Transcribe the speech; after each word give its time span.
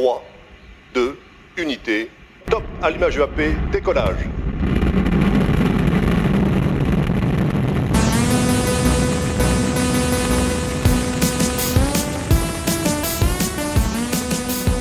3, 0.00 0.22
2, 0.94 1.16
unité. 1.58 2.08
Top, 2.46 2.62
allumage 2.80 3.18
UAP, 3.18 3.54
décollage. 3.70 4.30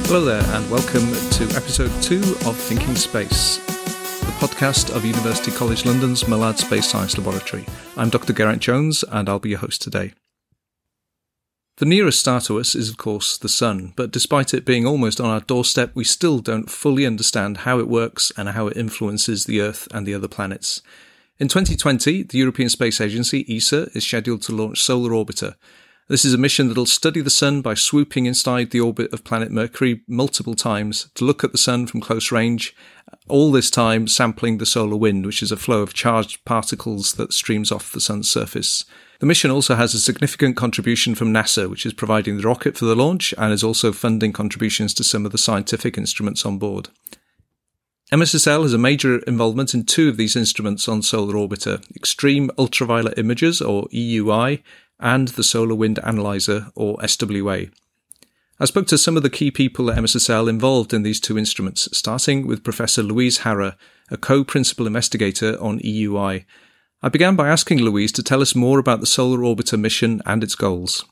Hello 0.07 0.23
there, 0.23 0.41
and 0.55 0.71
welcome 0.71 1.11
to 1.31 1.43
episode 1.53 1.91
two 2.01 2.21
of 2.47 2.55
Thinking 2.55 2.95
Space, 2.95 3.57
the 4.21 4.31
podcast 4.39 4.95
of 4.95 5.03
University 5.03 5.51
College 5.51 5.85
London's 5.85 6.29
Mullard 6.29 6.57
Space 6.57 6.87
Science 6.87 7.17
Laboratory. 7.17 7.65
I'm 7.97 8.09
Dr. 8.09 8.31
Geraint 8.31 8.61
Jones, 8.61 9.03
and 9.11 9.27
I'll 9.27 9.39
be 9.39 9.49
your 9.49 9.59
host 9.59 9.81
today. 9.81 10.13
The 11.79 11.85
nearest 11.85 12.19
star 12.19 12.41
to 12.41 12.59
us 12.59 12.75
is, 12.75 12.89
of 12.89 12.97
course, 12.97 13.37
the 13.37 13.49
Sun, 13.49 13.93
but 13.95 14.11
despite 14.11 14.53
it 14.53 14.65
being 14.65 14.85
almost 14.85 15.19
on 15.19 15.29
our 15.29 15.39
doorstep, 15.39 15.91
we 15.93 16.03
still 16.03 16.39
don't 16.39 16.69
fully 16.69 17.05
understand 17.05 17.59
how 17.59 17.79
it 17.79 17.87
works 17.87 18.31
and 18.37 18.49
how 18.49 18.67
it 18.67 18.77
influences 18.77 19.45
the 19.45 19.61
Earth 19.61 19.87
and 19.91 20.05
the 20.05 20.13
other 20.13 20.27
planets. 20.27 20.81
In 21.39 21.47
2020, 21.47 22.23
the 22.23 22.37
European 22.37 22.69
Space 22.69 22.99
Agency, 22.99 23.45
ESA, 23.49 23.89
is 23.95 24.05
scheduled 24.05 24.41
to 24.43 24.55
launch 24.55 24.81
Solar 24.81 25.11
Orbiter, 25.11 25.55
this 26.09 26.25
is 26.25 26.33
a 26.33 26.39
mission 26.39 26.67
that'll 26.67 26.87
study 26.87 27.21
the 27.21 27.29
Sun 27.29 27.61
by 27.61 27.75
swooping 27.75 28.25
inside 28.25 28.71
the 28.71 28.79
orbit 28.79 29.13
of 29.13 29.23
planet 29.23 29.51
Mercury 29.51 30.01
multiple 30.07 30.55
times 30.55 31.11
to 31.13 31.23
look 31.23 31.43
at 31.43 31.51
the 31.51 31.57
Sun 31.59 31.85
from 31.85 32.01
close 32.01 32.31
range, 32.31 32.75
all 33.27 33.51
this 33.51 33.69
time 33.69 34.07
sampling 34.07 34.57
the 34.57 34.65
solar 34.65 34.95
wind, 34.95 35.27
which 35.27 35.43
is 35.43 35.51
a 35.51 35.55
flow 35.55 35.83
of 35.83 35.93
charged 35.93 36.43
particles 36.45 37.13
that 37.13 37.31
streams 37.31 37.71
off 37.71 37.91
the 37.91 38.01
Sun's 38.01 38.27
surface. 38.27 38.85
The 39.19 39.25
mission 39.25 39.51
also 39.51 39.75
has 39.75 39.93
a 39.93 39.99
significant 39.99 40.55
contribution 40.55 41.13
from 41.13 41.33
NASA, 41.33 41.69
which 41.69 41.85
is 41.85 41.91
providing 41.93 42.37
the 42.37 42.47
rocket 42.47 42.77
for 42.77 42.85
the 42.85 42.95
launch 42.95 43.33
and 43.37 43.51
is 43.51 43.63
also 43.63 43.91
funding 43.91 44.31
contributions 44.31 44.93
to 44.93 45.03
some 45.03 45.25
of 45.25 45.33
the 45.33 45.37
scientific 45.37 45.97
instruments 45.97 46.45
on 46.45 46.57
board. 46.57 46.87
MSSL 48.13 48.63
has 48.63 48.73
a 48.73 48.77
major 48.77 49.19
involvement 49.19 49.73
in 49.73 49.83
two 49.83 50.09
of 50.09 50.17
these 50.17 50.35
instruments 50.35 50.87
on 50.87 51.01
Solar 51.01 51.35
Orbiter 51.35 51.83
Extreme 51.95 52.49
Ultraviolet 52.57 53.17
Imagers, 53.17 53.61
or 53.61 53.87
EUI, 53.89 54.63
and 54.99 55.27
the 55.29 55.43
Solar 55.43 55.75
Wind 55.75 55.99
Analyzer, 56.03 56.71
or 56.75 56.97
SWA. 56.97 57.69
I 58.59 58.65
spoke 58.65 58.87
to 58.87 58.97
some 58.97 59.15
of 59.15 59.23
the 59.23 59.29
key 59.29 59.51
people 59.51 59.91
at 59.91 59.97
MSSL 59.97 60.49
involved 60.49 60.93
in 60.93 61.03
these 61.03 61.19
two 61.19 61.37
instruments, 61.37 61.87
starting 61.91 62.47
with 62.47 62.63
Professor 62.63 63.03
Louise 63.03 63.39
Harra, 63.39 63.75
a 64.09 64.17
co 64.17 64.43
principal 64.43 64.87
investigator 64.87 65.61
on 65.61 65.79
EUI. 65.79 66.45
I 67.01 67.07
began 67.07 67.37
by 67.37 67.47
asking 67.47 67.79
Louise 67.79 68.11
to 68.13 68.23
tell 68.23 68.41
us 68.41 68.55
more 68.55 68.77
about 68.77 68.99
the 68.99 69.05
Solar 69.05 69.39
Orbiter 69.39 69.79
mission 69.79 70.21
and 70.25 70.43
its 70.43 70.55
goals. 70.55 71.05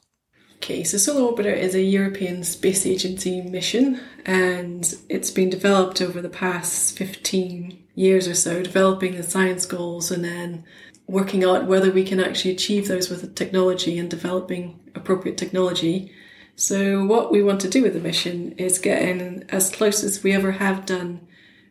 Okay, 0.57 0.83
so 0.83 0.97
Solar 0.97 1.31
Orbiter 1.31 1.55
is 1.55 1.75
a 1.75 1.81
European 1.81 2.43
Space 2.43 2.85
Agency 2.85 3.41
mission 3.41 4.01
and 4.25 4.95
it's 5.07 5.31
been 5.31 5.49
developed 5.49 6.01
over 6.01 6.21
the 6.21 6.29
past 6.29 6.97
15 6.97 7.85
years 7.95 8.27
or 8.27 8.35
so, 8.35 8.61
developing 8.61 9.15
the 9.15 9.23
science 9.23 9.65
goals 9.65 10.11
and 10.11 10.25
then 10.25 10.65
working 11.07 11.45
out 11.45 11.67
whether 11.67 11.89
we 11.89 12.03
can 12.03 12.19
actually 12.19 12.51
achieve 12.51 12.89
those 12.89 13.09
with 13.09 13.21
the 13.21 13.27
technology 13.27 13.97
and 13.97 14.09
developing 14.09 14.77
appropriate 14.93 15.37
technology. 15.37 16.11
So, 16.57 17.05
what 17.05 17.31
we 17.31 17.41
want 17.41 17.61
to 17.61 17.69
do 17.69 17.83
with 17.83 17.93
the 17.93 17.99
mission 18.01 18.51
is 18.53 18.77
get 18.77 19.01
in 19.01 19.45
as 19.49 19.69
close 19.69 20.03
as 20.03 20.21
we 20.21 20.33
ever 20.33 20.53
have 20.53 20.85
done 20.85 21.27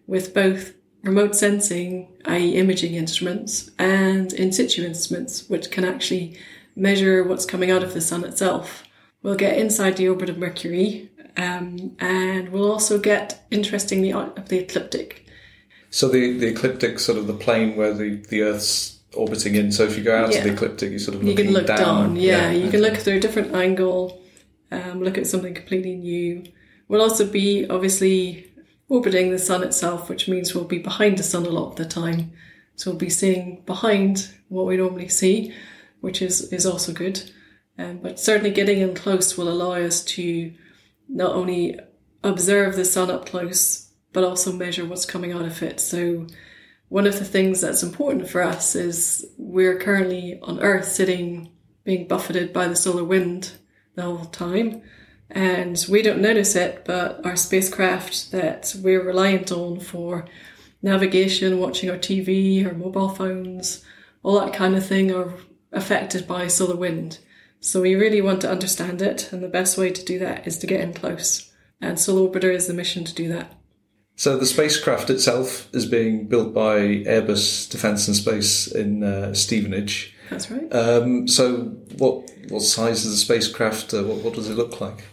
with 0.07 0.33
both 0.33 0.73
remote 1.07 1.35
sensing, 1.37 2.09
i.e., 2.27 2.57
imaging 2.57 2.95
instruments, 2.95 3.71
and 3.79 4.33
in 4.33 4.53
situ 4.53 4.85
instruments, 4.85 5.49
which 5.49 5.71
can 5.71 5.85
actually 5.85 6.39
measure 6.75 7.25
what's 7.25 7.47
coming 7.47 7.71
out 7.71 7.83
of 7.83 7.95
the 7.95 8.01
sun 8.01 8.25
itself. 8.25 8.85
We'll 9.23 9.37
get 9.37 9.57
inside 9.59 9.97
the 9.97 10.09
orbit 10.09 10.29
of 10.29 10.39
Mercury, 10.39 11.11
um, 11.37 11.97
and 12.01 12.51
we'll 12.51 12.71
also 12.71 12.99
get, 12.99 13.47
interestingly, 13.51 14.13
out 14.13 14.37
of 14.39 14.49
the 14.49 14.59
ecliptic. 14.59 15.27
So 15.91 16.09
the, 16.09 16.37
the 16.37 16.49
ecliptic, 16.49 16.99
sort 16.99 17.19
of 17.19 17.27
the 17.27 17.35
plane 17.35 17.77
where 17.77 17.95
the, 17.95 18.17
the 18.29 18.43
Earth's 18.43 18.99
orbiting 19.15 19.55
in. 19.55 19.73
So 19.73 19.85
if 19.85 19.97
you 19.97 20.05
go 20.05 20.17
out 20.17 20.33
Yeah. 20.33 20.43
to 20.43 20.49
the 20.49 20.55
ecliptic, 20.55 20.93
you 20.93 20.99
sort 20.99 21.17
of 21.17 21.25
You 21.25 21.35
can 21.35 21.53
look 21.53 21.67
down, 21.67 22.17
yeah, 22.17 22.51
you 22.51 22.71
can 22.71 22.83
look 22.83 22.97
through 22.97 23.17
a 23.17 23.21
different 23.21 23.55
angle, 23.55 24.23
um, 24.71 25.03
look 25.03 25.17
at 25.17 25.27
something 25.27 25.55
completely 25.55 25.95
new. 25.97 26.45
We'll 26.89 27.01
also 27.01 27.27
be 27.27 27.67
obviously 27.69 28.46
orbiting 28.89 29.31
the 29.31 29.39
sun 29.39 29.63
itself, 29.63 30.09
which 30.09 30.29
means 30.29 30.55
we'll 30.55 30.65
be 30.65 30.79
behind 30.79 31.19
the 31.19 31.23
sun 31.23 31.47
a 31.47 31.51
lot 31.51 31.71
of 31.71 31.77
the 31.77 31.85
time. 31.85 32.33
So 32.77 32.91
we'll 32.91 32.99
be 32.99 33.11
seeing 33.11 33.63
behind 33.67 34.31
what 34.49 34.67
we 34.67 34.77
normally 34.77 35.09
see, 35.09 35.55
which 36.01 36.23
is, 36.23 36.53
is 36.53 36.67
also 36.67 36.93
good. 36.93 37.31
Um, 37.79 37.99
but 37.99 38.21
certainly 38.21 38.51
getting 38.51 38.81
in 38.81 38.95
close 38.95 39.37
will 39.37 39.49
allow 39.49 39.73
us 39.73 40.05
to 40.05 40.53
not 41.09 41.35
only 41.35 41.79
observe 42.23 42.77
the 42.77 42.85
sun 42.85 43.11
up 43.11 43.27
close, 43.27 43.91
but 44.13 44.25
also 44.25 44.53
measure 44.53 44.85
what's 44.85 45.05
coming 45.05 45.33
out 45.33 45.45
of 45.45 45.63
it. 45.63 45.81
So 45.81 46.27
one 46.89 47.07
of 47.07 47.19
the 47.19 47.25
things 47.25 47.61
that's 47.61 47.83
important 47.83 48.29
for 48.29 48.43
us 48.43 48.75
is 48.75 49.27
we're 49.37 49.79
currently 49.79 50.39
on 50.43 50.61
Earth 50.61 50.87
sitting 50.87 51.51
being 51.85 52.07
buffeted 52.09 52.53
by 52.53 52.69
the 52.69 52.77
solar 52.77 53.05
wind 53.05 53.53
the 53.95 54.03
whole 54.03 54.25
time. 54.27 54.83
And 55.31 55.85
we 55.89 56.03
don't 56.03 56.21
notice 56.21 56.55
it, 56.55 56.85
but 56.85 57.25
our 57.27 57.37
spacecraft 57.37 58.31
that 58.31 58.75
we're 58.81 59.03
reliant 59.03 59.51
on 59.51 59.81
for 59.81 60.25
navigation, 60.83 61.59
watching 61.59 61.91
our 61.91 61.99
TV, 61.99 62.65
our 62.65 62.75
mobile 62.75 63.09
phones, 63.09 63.85
all 64.23 64.41
that 64.41 64.55
kind 64.55 64.77
of 64.77 64.87
thing 64.87 65.13
are 65.13 65.35
affected 65.73 66.27
by 66.27 66.47
solar 66.47 66.77
wind. 66.77 67.19
So 67.61 67.83
we 67.83 67.95
really 67.95 68.23
want 68.23 68.41
to 68.43 68.51
understand 68.51 69.03
it, 69.03 69.33
and 69.33 69.43
the 69.43 69.49
best 69.49 69.77
way 69.77 69.91
to 69.91 70.05
do 70.05 70.19
that 70.21 70.47
is 70.47 70.59
to 70.59 70.67
get 70.67 70.81
in 70.81 70.95
close. 70.95 71.53
And 71.81 71.99
Solar 71.99 72.31
Orbiter 72.31 72.55
is 72.55 72.67
the 72.67 72.75
mission 72.75 73.05
to 73.05 73.15
do 73.15 73.29
that. 73.29 73.53
So 74.15 74.39
the 74.39 74.47
spacecraft 74.47 75.11
itself 75.11 75.69
is 75.75 75.85
being 75.85 76.27
built 76.27 76.55
by 76.55 76.79
Airbus 76.79 77.69
Defence 77.69 78.07
and 78.07 78.17
Space 78.17 78.67
in 78.67 79.03
uh, 79.03 79.35
Stevenage. 79.35 80.15
That's 80.31 80.51
right. 80.51 80.73
Um, 80.73 81.29
so 81.29 81.65
what 81.99 82.31
what 82.49 82.63
size 82.63 83.05
is 83.05 83.13
the 83.13 83.19
spacecraft? 83.19 83.93
Uh, 83.93 84.05
what, 84.05 84.19
what 84.19 84.35
does 84.35 84.49
it 84.49 84.57
look 84.57 84.81
like? 84.81 85.05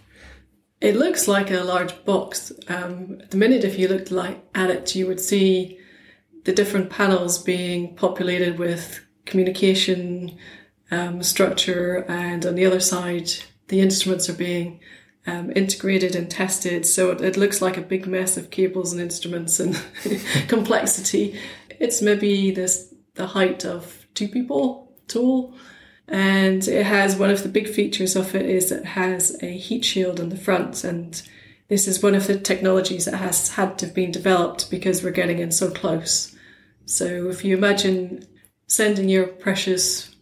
It 0.84 0.98
looks 0.98 1.30
like 1.30 1.50
a 1.50 1.64
large 1.64 2.04
box. 2.04 2.52
Um, 2.68 3.20
at 3.22 3.32
the 3.32 3.38
minute, 3.38 3.64
if 3.64 3.80
you 3.80 3.88
looked 3.88 4.12
like 4.12 4.44
at 4.54 4.70
it, 4.70 4.94
you 4.94 5.08
would 5.08 5.22
see 5.22 5.80
the 6.44 6.52
different 6.52 6.90
panels 6.90 7.42
being 7.42 7.96
populated 7.96 8.60
with 8.60 9.00
communication 9.26 10.38
um, 10.92 11.24
structure, 11.24 12.04
and 12.10 12.46
on 12.46 12.56
the 12.56 12.66
other 12.66 12.82
side, 12.82 13.32
the 13.70 13.80
instruments 13.80 14.30
are 14.30 14.34
being 14.34 14.82
um, 15.26 15.54
integrated 15.56 16.18
and 16.18 16.30
tested. 16.30 16.86
So 16.86 17.12
it, 17.12 17.22
it 17.22 17.38
looks 17.38 17.62
like 17.62 17.78
a 17.78 17.82
big 17.82 18.06
mess 18.06 18.36
of 18.36 18.50
cables 18.50 18.92
and 18.92 19.02
instruments 19.02 19.62
and 19.62 19.82
complexity. 20.50 21.40
It's 21.80 22.02
maybe 22.02 22.52
this 22.52 22.94
the 23.16 23.28
height 23.28 23.64
of 23.64 24.06
two 24.16 24.28
people 24.28 24.92
tall. 25.08 25.56
And 26.08 26.68
it 26.68 26.86
has 26.86 27.16
one 27.16 27.30
of 27.30 27.44
the 27.44 27.50
big 27.50 27.68
features 27.68 28.16
of 28.16 28.36
it 28.36 28.46
is 28.46 28.72
it 28.72 28.86
has 28.86 29.42
a 29.42 29.58
heat 29.58 29.86
shield 29.86 30.20
on 30.20 30.30
the 30.30 30.38
front, 30.38 30.84
and 30.84 31.22
this 31.70 31.88
is 31.88 32.04
one 32.04 32.14
of 32.14 32.28
the 32.28 32.38
technologies 32.38 33.06
that 33.06 33.16
has 33.16 33.50
had 33.50 33.78
to 33.80 33.86
have 33.86 33.96
been 33.96 34.12
developed 34.12 34.70
because 34.70 35.02
we're 35.02 35.12
getting 35.12 35.40
in 35.40 35.52
so 35.52 35.72
close. 35.72 36.36
So 36.86 37.30
if 37.30 37.46
you 37.46 37.56
imagine 37.56 38.28
sending 38.68 39.08
your 39.08 39.28
precious 39.28 40.14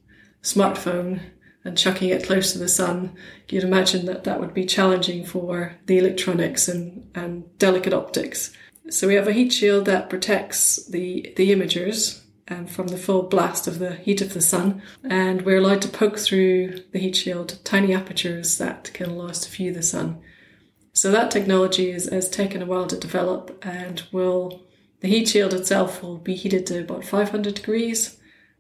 smartphone 0.44 1.22
and 1.64 1.78
chucking 1.78 2.10
it 2.10 2.26
close 2.26 2.54
to 2.54 2.60
the 2.60 2.68
sun, 2.68 3.16
you'd 3.50 3.64
imagine 3.64 4.06
that 4.06 4.24
that 4.24 4.40
would 4.40 4.54
be 4.54 4.66
challenging 4.66 5.26
for 5.26 5.76
the 5.88 5.98
electronics 5.98 6.68
and, 6.68 7.10
and 7.16 7.58
delicate 7.58 7.94
optics. 7.94 8.52
So 8.90 9.08
we 9.08 9.16
have 9.16 9.28
a 9.28 9.34
heat 9.34 9.54
shield 9.54 9.86
that 9.86 10.10
protects 10.10 10.86
the, 10.88 11.34
the 11.38 11.52
imagers 11.52 12.21
um, 12.52 12.68
from 12.68 12.90
the 12.90 12.98
full 12.98 13.24
blast 13.24 13.66
of 13.66 13.80
the 13.80 13.96
heat 13.96 14.22
of 14.22 14.34
the 14.34 14.42
sun, 14.42 14.82
and 15.04 15.44
we're 15.44 15.58
allowed 15.58 15.82
to 15.84 15.88
poke 15.88 16.20
through 16.20 16.84
the 16.92 17.00
heat 17.00 17.16
shield 17.16 17.60
tiny 17.64 17.94
apertures 17.94 18.58
that 18.58 18.92
can 18.94 19.10
allow 19.10 19.28
us 19.28 19.40
to 19.42 19.52
view 19.52 19.74
the 19.74 19.82
sun. 19.82 20.22
So 20.94 21.12
that 21.12 21.32
technology 21.32 21.90
is, 21.90 22.10
has 22.10 22.30
taken 22.30 22.62
a 22.62 22.66
while 22.66 22.88
to 22.88 22.98
develop, 22.98 23.58
and 23.66 24.04
will 24.12 24.64
the 25.00 25.08
heat 25.08 25.30
shield 25.30 25.54
itself 25.54 26.04
will 26.04 26.18
be 26.18 26.36
heated 26.36 26.68
to 26.68 26.82
about 26.82 27.06
500 27.06 27.56
degrees, 27.56 28.18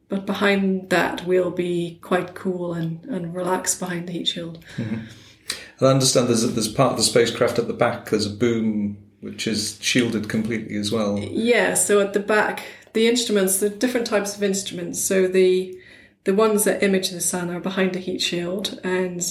but 0.08 0.26
behind 0.26 0.90
that 0.90 1.26
we'll 1.26 1.52
be 1.52 2.00
quite 2.02 2.34
cool 2.34 2.74
and, 2.74 3.04
and 3.06 3.36
relaxed 3.36 3.80
behind 3.80 4.08
the 4.08 4.14
heat 4.14 4.28
shield. 4.28 4.64
And 4.78 5.88
I 5.88 5.92
understand 5.92 6.28
there's 6.28 6.44
a, 6.44 6.48
there's 6.48 6.72
part 6.72 6.92
of 6.92 6.98
the 6.98 7.04
spacecraft 7.04 7.60
at 7.60 7.68
the 7.68 7.74
back. 7.74 8.10
There's 8.10 8.26
a 8.26 8.36
boom 8.36 8.98
which 9.20 9.48
is 9.48 9.78
shielded 9.82 10.30
completely 10.30 10.78
as 10.78 10.92
well. 10.92 11.20
Yeah, 11.20 11.74
so 11.76 12.00
at 12.00 12.14
the 12.14 12.20
back, 12.20 12.64
the 12.94 13.08
instruments, 13.08 13.60
the 13.60 13.70
different 13.70 14.08
types 14.08 14.36
of 14.36 14.44
instruments. 14.44 15.02
So 15.02 15.28
the 15.28 15.78
the 16.24 16.36
ones 16.36 16.66
that 16.66 16.84
image 16.84 17.10
the 17.10 17.20
sun 17.20 17.50
are 17.50 17.60
behind 17.60 17.94
the 17.94 18.00
heat 18.00 18.22
shield, 18.22 18.80
and 18.84 19.22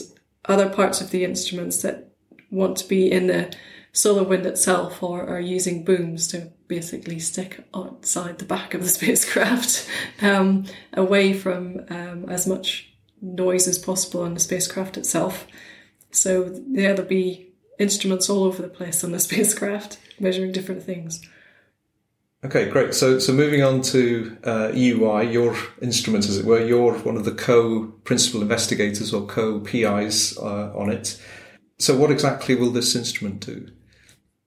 other 0.47 0.69
parts 0.69 1.01
of 1.01 1.11
the 1.11 1.25
instruments 1.25 1.83
that 1.83 2.11
want 2.51 2.77
to 2.79 2.89
be 2.89 3.11
in 3.11 3.29
the 3.29 3.55
solar 3.93 4.25
wind 4.25 4.47
itself 4.47 5.03
or 5.03 5.27
are 5.27 5.41
using 5.41 5.85
booms 5.85 6.29
to 6.29 6.53
basically 6.69 7.19
stick 7.19 7.65
outside 7.75 8.39
the 8.39 8.45
back 8.45 8.75
of 8.75 8.83
the 8.83 8.89
spacecraft, 8.99 9.89
um, 10.23 10.65
away 10.93 11.33
from 11.33 11.85
um, 11.91 12.29
as 12.29 12.47
much 12.47 12.93
noise 13.21 13.69
as 13.69 13.79
possible 13.79 14.23
on 14.23 14.35
the 14.35 14.41
spacecraft 14.41 14.97
itself. 14.97 15.47
So 16.11 16.45
there'll 16.45 17.05
be 17.05 17.53
instruments 17.79 18.29
all 18.29 18.45
over 18.45 18.63
the 18.63 18.69
place 18.69 19.05
on 19.05 19.13
the 19.13 19.21
spacecraft, 19.29 19.99
measuring 20.19 20.53
different 20.53 20.83
things. 20.83 21.21
Okay, 22.43 22.71
great. 22.71 22.95
So, 22.95 23.19
so 23.19 23.35
moving 23.35 23.63
on 23.63 23.83
to 23.83 24.37
uh, 24.45 24.69
EUI, 24.73 25.31
your 25.31 25.55
instrument, 25.83 26.27
as 26.27 26.39
it 26.39 26.47
were, 26.47 26.65
you're 26.65 26.95
one 27.01 27.19
of 27.19 27.27
the 27.27 27.33
co-principal 27.35 28.41
investigators 28.41 29.13
or 29.13 29.27
co-PIs 29.27 30.39
uh, 30.39 30.73
on 30.75 30.91
it. 30.91 31.21
So, 31.79 31.95
what 31.97 32.11
exactly 32.11 32.55
will 32.55 32.71
this 32.71 32.97
instrument 32.97 33.41
do? 33.45 33.69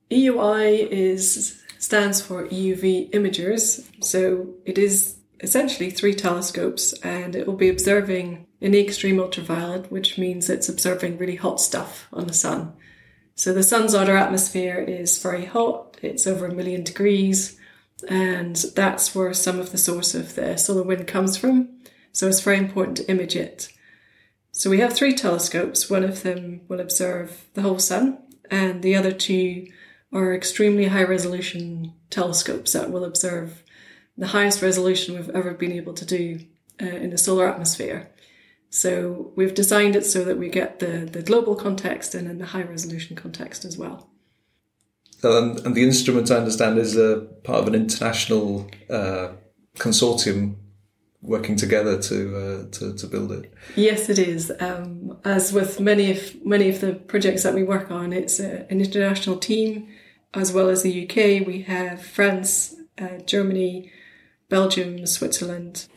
EUI 0.10 0.88
is 0.90 1.62
stands 1.78 2.20
for 2.20 2.48
EUV 2.48 3.12
imagers. 3.12 3.88
So, 4.04 4.56
it 4.66 4.80
is 4.80 5.18
essentially 5.42 5.92
three 5.92 6.16
telescopes, 6.16 6.94
and 7.04 7.36
it 7.36 7.46
will 7.46 7.56
be 7.56 7.70
observing 7.70 8.48
in 8.60 8.72
the 8.72 8.82
extreme 8.82 9.20
ultraviolet, 9.20 9.92
which 9.92 10.18
means 10.18 10.50
it's 10.50 10.70
observing 10.70 11.20
really 11.20 11.36
hot 11.36 11.62
stuff 11.62 12.08
on 12.12 12.26
the 12.26 12.34
sun. 12.34 12.74
So, 13.36 13.54
the 13.54 13.62
sun's 13.62 13.94
outer 13.94 14.18
atmosphere 14.18 14.80
is 14.80 15.22
very 15.22 15.46
hot; 15.46 16.00
it's 16.02 16.26
over 16.26 16.48
a 16.48 16.56
million 16.56 16.84
degrees 16.84 17.60
and 18.10 18.56
that's 18.76 19.16
where 19.16 19.34
some 19.34 19.60
of 19.60 19.72
the 19.72 19.78
source 19.78 20.14
of 20.16 20.36
the 20.36 20.58
solar 20.58 20.84
wind 20.84 21.08
comes 21.08 21.38
from. 21.38 21.70
So 22.12 22.28
it's 22.28 22.42
very 22.42 22.58
important 22.58 22.98
to 22.98 23.10
image 23.10 23.36
it. 23.36 23.70
So 24.52 24.70
we 24.70 24.80
have 24.80 24.94
three 24.94 25.14
telescopes. 25.14 25.90
One 25.90 26.04
of 26.04 26.22
them 26.22 26.62
will 26.68 26.80
observe 26.80 27.48
the 27.56 27.64
whole 27.64 27.80
sun, 27.80 28.20
and 28.52 28.84
the 28.84 28.96
other 28.96 29.12
two 29.12 29.68
are 30.12 30.34
extremely 30.34 30.86
high 30.86 31.04
resolution 31.04 31.94
telescopes 32.10 32.74
that 32.74 32.92
will 32.92 33.04
observe 33.04 33.64
the 34.16 34.28
highest 34.28 34.62
resolution 34.62 35.16
we've 35.16 35.30
ever 35.32 35.54
been 35.56 35.72
able 35.72 35.94
to 35.94 36.06
do 36.06 36.40
uh, 36.82 36.86
in 36.86 37.10
the 37.10 37.18
solar 37.18 37.48
atmosphere. 37.48 38.12
So 38.70 39.32
we've 39.36 39.54
designed 39.54 39.96
it 39.96 40.06
so 40.06 40.24
that 40.24 40.38
we 40.38 40.50
get 40.50 40.80
the, 40.80 41.10
the 41.12 41.22
global 41.24 41.56
context 41.56 42.14
and 42.14 42.28
then 42.28 42.38
the 42.38 42.46
high 42.46 42.64
resolution 42.64 43.16
context 43.16 43.66
as 43.66 43.78
well. 43.78 44.10
And, 45.24 45.60
and, 45.66 45.76
the 45.76 45.84
instrument, 45.84 46.32
I 46.32 46.38
understand, 46.38 46.78
is 46.78 46.98
a 46.98 47.28
part 47.44 47.60
of 47.60 47.68
an 47.68 47.76
international 47.76 48.70
uh, 48.90 49.30
consortium 49.78 50.56
working 51.22 51.56
together 51.56 52.02
to, 52.02 52.38
uh, 52.38 52.72
to, 52.72 52.94
to 52.94 53.08
build 53.08 53.32
it. 53.32 53.54
Yes, 53.76 54.10
it 54.10 54.20
is. 54.20 54.52
Um, 54.60 55.18
as 55.24 55.54
with 55.54 55.80
many 55.80 56.12
of 56.12 56.46
many 56.46 56.70
of 56.70 56.82
the 56.82 56.94
projects 56.94 57.44
that 57.44 57.54
we 57.54 57.64
work 57.64 57.90
on, 57.90 58.12
it's 58.12 58.40
a, 58.40 58.70
an 58.70 58.82
international 58.82 59.38
team, 59.38 59.88
as 60.34 60.52
well 60.52 60.70
as 60.70 60.84
the 60.84 61.04
UK. 61.04 61.48
We 61.48 61.62
have 61.64 62.06
France, 62.06 62.76
uh, 63.00 63.20
Germany, 63.26 63.92
Belgium, 64.50 65.06
Switzerland, 65.08 65.88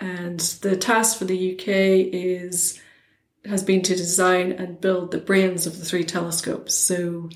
and 0.00 0.40
the 0.40 0.76
task 0.76 1.18
for 1.18 1.24
the 1.24 1.54
UK 1.54 1.68
is 2.12 2.80
has 3.44 3.62
been 3.62 3.82
to 3.82 3.94
design 3.94 4.52
and 4.52 4.80
build 4.80 5.10
the 5.10 5.18
brains 5.18 5.66
of 5.66 5.78
the 5.78 5.84
three 5.84 6.04
telescopes. 6.04 6.74
So 6.74 7.30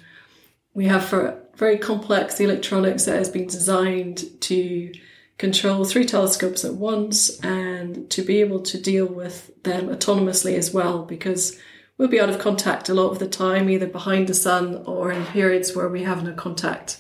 we 0.75 0.87
have 0.87 1.05
for 1.05 1.43
very 1.57 1.79
complex 1.79 2.41
electronics 2.41 3.05
that 3.05 3.17
has 3.17 3.29
been 3.29 3.47
designed 3.47 4.25
to 4.41 4.93
control 5.39 5.85
three 5.85 6.05
telescopes 6.05 6.65
at 6.65 6.75
once 6.75 7.39
and 7.41 8.09
to 8.11 8.23
be 8.23 8.41
able 8.41 8.61
to 8.61 8.81
deal 8.81 9.07
with 9.07 9.51
them 9.65 9.89
autonomously 9.89 10.55
as 10.55 10.73
well 10.73 11.05
because 11.05 11.59
we'll 11.99 12.09
be 12.09 12.21
out 12.21 12.31
of 12.31 12.39
contact 12.39 12.89
a 12.89 12.95
lot 12.95 13.11
of 13.11 13.19
the 13.19 13.29
time 13.29 13.69
either 13.69 13.87
behind 13.87 14.29
the 14.29 14.35
sun 14.35 14.83
or 14.87 15.13
in 15.13 15.25
periods 15.27 15.75
where 15.75 15.89
we 15.89 16.05
have 16.05 16.23
no 16.23 16.33
contact. 16.33 16.99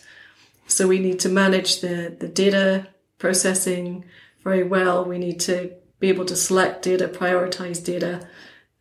So 0.66 0.86
we 0.86 0.98
need 0.98 1.20
to 1.20 1.28
manage 1.28 1.80
the, 1.80 2.14
the 2.18 2.28
data 2.28 2.88
processing 3.18 4.04
very 4.42 4.64
well. 4.64 5.04
We 5.04 5.18
need 5.18 5.40
to 5.40 5.72
be 6.00 6.08
able 6.08 6.24
to 6.26 6.36
select 6.36 6.82
data 6.82 7.08
prioritize 7.08 7.82
data. 7.84 8.28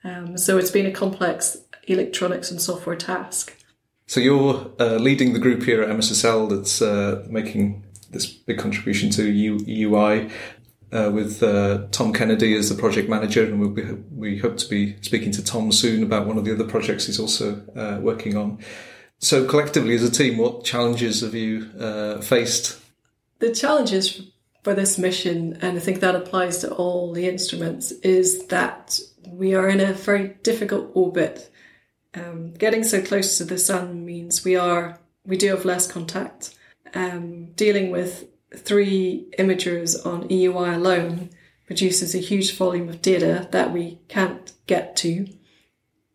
Um, 0.04 0.38
so 0.38 0.58
it's 0.58 0.72
been 0.72 0.86
a 0.88 0.92
complex 0.92 1.58
electronics 1.88 2.52
and 2.52 2.60
software 2.60 2.96
task 2.96 3.56
so 4.08 4.20
you're 4.20 4.72
uh, 4.80 4.96
leading 4.96 5.34
the 5.34 5.40
group 5.40 5.64
here 5.64 5.82
at 5.82 5.90
MSSL 5.90 6.50
that's 6.50 6.82
uh, 6.82 7.26
making 7.30 7.84
this 8.12 8.26
big 8.26 8.58
contribution 8.58 9.10
to 9.12 9.24
EUI 9.24 10.30
uh, 10.92 11.10
with 11.14 11.42
uh, 11.42 11.88
Tom 11.92 12.14
Kennedy 12.14 12.56
as 12.56 12.70
the 12.70 12.76
project 12.76 13.10
manager, 13.10 13.46
and 13.46 13.60
we'll 13.60 13.70
be, 13.70 13.84
we 14.14 14.38
hope 14.38 14.58
to 14.58 14.68
be 14.68 15.02
speaking 15.02 15.32
to 15.32 15.44
Tom 15.44 15.72
soon 15.72 16.04
about 16.04 16.28
one 16.28 16.38
of 16.38 16.46
the 16.46 16.54
other 16.54 16.66
projects 16.66 17.06
he's 17.06 17.20
also 17.20 17.64
uh, 17.76 18.00
working 18.02 18.36
on. 18.36 18.60
So 19.20 19.48
collectively, 19.48 19.96
as 19.96 20.04
a 20.04 20.12
team, 20.12 20.38
what 20.38 20.66
challenges 20.66 21.22
have 21.22 21.36
you 21.36 21.70
uh, 21.80 22.20
faced? 22.22 22.80
The 23.40 23.54
challenges 23.54 24.22
for 24.64 24.74
this 24.74 24.98
mission, 24.98 25.58
and 25.62 25.78
I 25.78 25.80
think 25.80 26.02
that 26.02 26.16
applies 26.16 26.58
to 26.60 26.74
all 26.74 27.14
the 27.14 27.28
instruments, 27.28 27.92
is 27.92 28.48
that 28.48 29.00
we 29.28 29.56
are 29.56 29.70
in 29.70 29.80
a 29.80 29.94
very 29.94 30.30
difficult 30.44 30.92
orbit 30.94 31.50
um, 32.14 32.54
getting 32.54 32.84
so 32.84 33.02
close 33.02 33.38
to 33.38 33.46
the 33.46 33.58
sun 33.58 34.06
means 34.06 34.44
we 34.44 34.56
are 34.56 35.00
we 35.26 35.38
do 35.38 35.50
have 35.50 35.66
less 35.66 35.90
contact. 35.90 36.56
Um, 36.94 37.52
dealing 37.52 37.92
with 37.92 38.26
three 38.56 39.28
imagers 39.40 40.06
on 40.06 40.28
EUI 40.28 40.76
alone 40.76 41.30
produces 41.66 42.14
a 42.14 42.20
huge 42.20 42.58
volume 42.58 42.90
of 42.90 43.02
data 43.02 43.48
that 43.52 43.72
we 43.72 44.00
can't 44.08 44.52
get 44.68 44.96
to. 44.98 45.28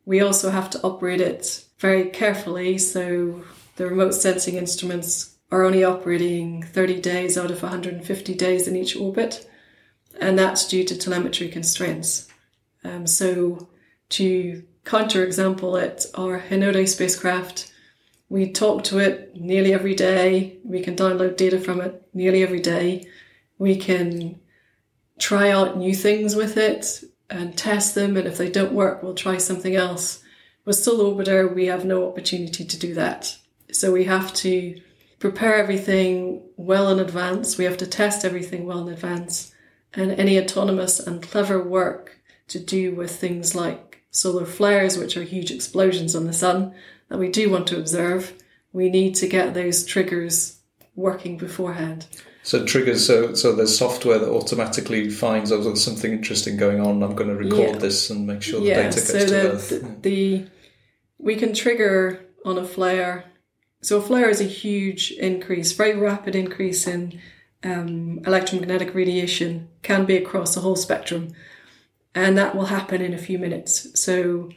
We 0.04 0.20
also 0.20 0.50
have 0.50 0.69
to 0.70 0.82
operate 0.82 1.20
it 1.20 1.64
very 1.78 2.10
carefully, 2.10 2.78
so 2.78 3.42
the 3.76 3.87
remote 3.87 4.12
sensing 4.12 4.56
instruments 4.56 5.37
are 5.50 5.64
only 5.64 5.84
operating 5.84 6.62
30 6.62 7.00
days 7.00 7.38
out 7.38 7.50
of 7.50 7.62
150 7.62 8.34
days 8.34 8.69
in 8.69 8.76
each 8.76 8.96
orbit, 8.96 9.49
and 10.20 10.38
that's 10.38 10.69
due 10.69 10.84
to 10.84 10.96
telemetry 10.96 11.49
constraints. 11.49 12.28
Um, 12.84 13.06
so 13.06 13.69
to 14.10 14.62
counterexample 14.87 15.83
it, 15.83 16.06
our 16.15 16.41
Hinode 16.41 16.88
spacecraft. 16.88 17.73
We 18.29 18.53
talk 18.53 18.85
to 18.85 18.99
it 18.99 19.37
nearly 19.37 19.75
every 19.75 19.94
day. 19.94 20.59
We 20.65 20.81
can 20.81 20.97
download 20.97 21.37
data 21.37 21.59
from 21.59 21.81
it 21.81 22.09
nearly 22.15 22.43
every 22.43 22.61
day. 22.61 23.06
We 23.59 23.77
can 23.77 24.41
try 25.19 25.50
out 25.50 25.77
new 25.77 25.94
things 25.94 26.37
with 26.37 26.56
it 26.56 27.03
and 27.29 27.56
test 27.56 27.94
them. 27.94 28.17
And 28.17 28.27
if 28.27 28.38
they 28.38 28.50
don't 28.50 28.73
work, 28.73 29.03
we'll 29.03 29.15
try 29.15 29.38
something 29.38 29.75
else. 29.75 30.23
With 30.65 30.77
Solar 30.77 31.12
Orbiter, 31.12 31.53
we 31.53 31.67
have 31.67 31.85
no 31.85 32.09
opportunity 32.09 32.65
to 32.65 32.79
do 32.79 32.94
that. 32.94 33.37
So 33.73 33.93
we 33.93 34.05
have 34.05 34.33
to 34.35 34.81
prepare 35.19 35.56
everything 35.56 36.43
well 36.56 36.91
in 36.91 36.99
advance. 37.00 37.59
We 37.59 37.65
have 37.65 37.77
to 37.79 37.87
test 37.87 38.25
everything 38.25 38.67
well 38.67 38.87
in 38.87 38.93
advance. 38.93 39.53
And 39.94 40.12
any 40.12 40.38
autonomous 40.38 41.00
and 41.00 41.23
clever 41.23 41.62
work 41.62 42.21
to 42.49 42.61
do 42.61 42.94
with 42.94 43.17
things 43.17 43.55
like 43.55 43.86
solar 44.16 44.46
flares, 44.46 44.96
which 44.96 45.16
are 45.16 45.22
huge 45.22 45.50
explosions 45.50 46.16
on 46.16 46.26
the 46.26 46.32
sun 46.32 46.74
that 47.08 47.18
we 47.18 47.28
do 47.28 47.50
want 47.50 47.66
to 47.68 47.78
observe, 47.78 48.32
we 48.72 48.88
need 48.88 49.14
to 49.16 49.28
get 49.28 49.54
those 49.54 49.84
triggers 49.84 50.58
working 50.94 51.37
beforehand. 51.37 52.06
So 52.42 52.64
triggers, 52.64 53.04
so 53.04 53.35
so 53.35 53.54
there's 53.54 53.76
software 53.76 54.18
that 54.18 54.30
automatically 54.30 55.11
finds 55.11 55.50
oh 55.50 55.62
there's 55.62 55.82
something 55.82 56.12
interesting 56.12 56.56
going 56.56 56.80
on. 56.80 57.02
I'm 57.02 57.16
going 57.16 57.28
to 57.28 57.35
record 57.35 57.75
yeah. 57.75 57.78
this 57.78 58.08
and 58.08 58.26
make 58.26 58.42
sure 58.42 58.61
the 58.61 58.66
yeah, 58.66 58.82
data 58.82 58.94
gets 58.94 59.11
so 59.11 59.18
the, 59.18 59.26
to 59.26 59.52
Earth. 59.52 59.68
The, 59.68 60.08
the 60.08 60.46
we 61.18 61.37
can 61.37 61.52
trigger 61.52 62.25
on 62.44 62.56
a 62.56 62.64
flare. 62.64 63.25
So 63.82 63.99
a 63.99 64.02
flare 64.02 64.28
is 64.28 64.40
a 64.40 64.44
huge 64.44 65.11
increase, 65.12 65.73
very 65.73 65.96
rapid 65.96 66.35
increase 66.35 66.87
in 66.87 67.20
um, 67.64 68.20
electromagnetic 68.26 68.94
radiation, 68.94 69.68
can 69.82 70.04
be 70.04 70.16
across 70.16 70.54
the 70.54 70.61
whole 70.61 70.76
spectrum 70.76 71.32
and 72.16 72.37
that 72.38 72.56
will 72.56 72.66
happen 72.66 73.02
in 73.02 73.12
a 73.12 73.18
few 73.18 73.38
minutes. 73.38 74.00
So 74.00 74.49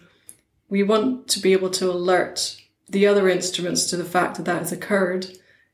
we 0.69 0.81
want 0.81 1.27
to 1.27 1.41
be 1.41 1.51
able 1.51 1.69
to 1.71 1.91
alert 1.91 2.57
the 2.87 3.05
other 3.05 3.27
instruments 3.27 3.85
to 3.87 3.97
the 3.97 4.05
fact 4.05 4.37
that 4.37 4.45
that 4.45 4.59
has 4.59 4.71
occurred, 4.71 5.27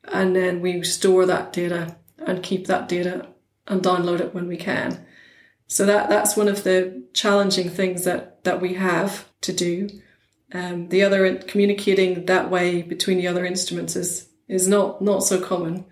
and 0.04 0.36
then 0.36 0.62
we 0.62 0.84
store 0.84 1.27
that 1.27 1.54
data 1.54 1.96
and 2.25 2.42
keep 2.42 2.65
that 2.65 2.89
data 2.89 3.27
and 3.68 3.84
download 3.84 4.20
it 4.20 4.34
when 4.34 4.48
we 4.48 4.58
can. 4.58 5.06
So 5.68 5.86
that 5.86 6.10
that's 6.10 6.36
one 6.36 6.48
of 6.48 6.63
the 6.63 7.04
challenging 7.13 7.70
things 7.70 8.04
that 8.04 8.44
that 8.44 8.60
we 8.60 8.74
have 8.74 9.30
to 9.42 9.54
do. 9.54 9.89
Um, 10.54 10.89
the 10.89 11.04
other 11.04 11.36
communicating 11.36 12.25
that 12.25 12.50
way 12.50 12.82
between 12.82 13.18
the 13.20 13.27
other 13.27 13.46
instruments 13.46 13.96
is 13.96 14.27
is 14.48 14.68
not 14.68 15.04
not 15.04 15.24
so 15.24 15.39
common, 15.39 15.86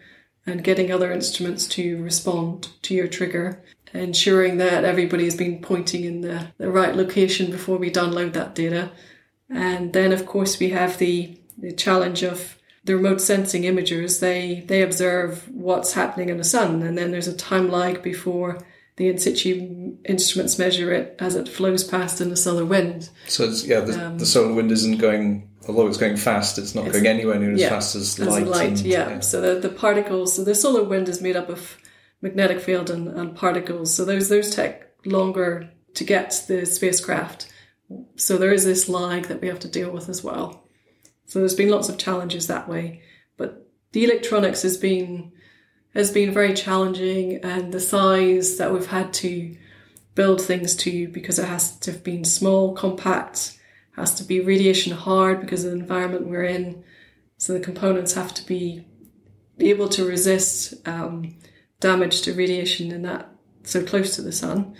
and 0.46 0.64
getting 0.64 0.92
other 0.92 1.12
instruments 1.12 1.68
to 1.68 2.02
respond 2.02 2.70
to 2.82 2.96
your 2.96 3.08
trigger 3.08 3.64
ensuring 3.94 4.58
that 4.58 4.84
everybody 4.84 5.26
has 5.26 5.36
been 5.36 5.62
pointing 5.62 6.04
in 6.04 6.22
the, 6.22 6.48
the 6.58 6.70
right 6.70 6.96
location 6.96 7.52
before 7.52 7.78
we 7.78 7.92
download 7.92 8.34
that 8.34 8.56
data. 8.56 8.92
And 9.50 9.94
then, 9.94 10.12
of 10.12 10.26
course, 10.26 10.60
we 10.60 10.70
have 10.70 10.98
the, 10.98 11.38
the 11.58 11.72
challenge 11.72 12.24
of 12.24 12.58
the 12.84 12.96
remote 12.96 13.22
sensing 13.22 13.64
imagers. 13.64 14.20
They, 14.20 14.64
they 14.68 14.82
observe 14.82 15.48
what's 15.50 15.94
happening 15.94 16.30
in 16.30 16.38
the 16.38 16.44
sun, 16.44 16.82
and 16.82 16.98
then 16.98 17.12
there's 17.12 17.28
a 17.28 17.38
time 17.38 17.70
lag 17.70 18.02
before 18.02 18.60
the 18.96 19.08
in 19.10 19.18
situ 19.18 19.98
instruments 20.06 20.60
measure 20.60 20.92
it 20.92 21.16
as 21.18 21.36
it 21.36 21.50
flows 21.50 21.84
past 21.84 22.22
in 22.22 22.30
the 22.30 22.38
solar 22.38 22.66
wind. 22.66 23.10
So, 23.28 23.46
yeah, 23.46 23.80
the, 23.80 24.06
um, 24.06 24.20
the 24.20 24.26
solar 24.26 24.54
wind 24.54 24.72
isn't 24.72 24.98
going 24.98 25.50
although 25.68 25.88
it's 25.88 25.98
going 25.98 26.18
fast, 26.18 26.58
it's 26.58 26.76
not 26.76 26.86
it's, 26.86 26.94
going 26.94 27.08
anywhere 27.08 27.40
near 27.40 27.54
as 27.54 27.62
yeah, 27.62 27.70
fast 27.70 27.96
as 27.96 28.20
light. 28.20 28.44
As 28.44 28.50
light, 28.50 28.70
and, 28.70 28.80
yeah. 28.82 29.10
yeah. 29.10 29.20
So 29.22 29.42
the, 29.42 29.60
the 29.60 29.74
particles, 29.74 30.36
so 30.36 30.44
the 30.44 30.56
solar 30.56 30.84
wind 30.84 31.10
is 31.10 31.22
made 31.22 31.36
up 31.36 31.50
of 31.50 31.78
magnetic 32.24 32.62
field 32.62 32.90
and, 32.90 33.10
and 33.10 33.36
particles. 33.36 33.94
So 33.94 34.06
those 34.06 34.30
those 34.30 34.56
take 34.56 34.82
longer 35.06 35.70
to 35.94 36.04
get 36.06 36.46
the 36.48 36.66
spacecraft. 36.66 37.52
So 38.16 38.38
there 38.38 38.54
is 38.54 38.64
this 38.64 38.88
lag 38.90 39.28
that 39.28 39.42
we 39.42 39.50
have 39.50 39.60
to 39.60 39.68
deal 39.68 39.92
with 39.92 40.08
as 40.10 40.24
well. 40.24 40.64
So 41.26 41.40
there's 41.40 41.54
been 41.54 41.70
lots 41.70 41.90
of 41.90 41.98
challenges 41.98 42.48
that 42.48 42.70
way. 42.70 43.02
But 43.38 43.68
the 43.92 44.06
electronics 44.06 44.62
has 44.64 44.78
been 44.78 45.34
has 45.94 46.12
been 46.12 46.34
very 46.34 46.54
challenging 46.56 47.36
and 47.44 47.72
the 47.72 47.80
size 47.80 48.58
that 48.58 48.72
we've 48.74 48.88
had 48.88 49.14
to 49.14 49.56
build 50.16 50.42
things 50.42 50.76
to 50.76 51.08
because 51.10 51.38
it 51.38 51.48
has 51.48 51.78
to 51.80 51.92
have 51.92 52.04
been 52.04 52.24
small, 52.24 52.74
compact, 52.74 53.60
has 53.96 54.16
to 54.16 54.24
be 54.24 54.40
radiation 54.40 54.94
hard 54.94 55.42
because 55.42 55.66
of 55.66 55.72
the 55.72 55.78
environment 55.78 56.26
we're 56.26 56.46
in. 56.46 56.84
So 57.38 57.54
the 57.54 57.60
components 57.60 58.14
have 58.14 58.34
to 58.36 58.46
be 58.46 58.86
able 59.60 59.88
to 59.90 60.06
resist 60.06 60.74
um, 60.88 61.36
damage 61.84 62.22
to 62.22 62.34
radiation 62.34 62.92
in 62.92 63.02
that 63.04 63.30
so 63.64 63.84
close 63.84 64.16
to 64.16 64.22
the 64.22 64.32
sun. 64.32 64.74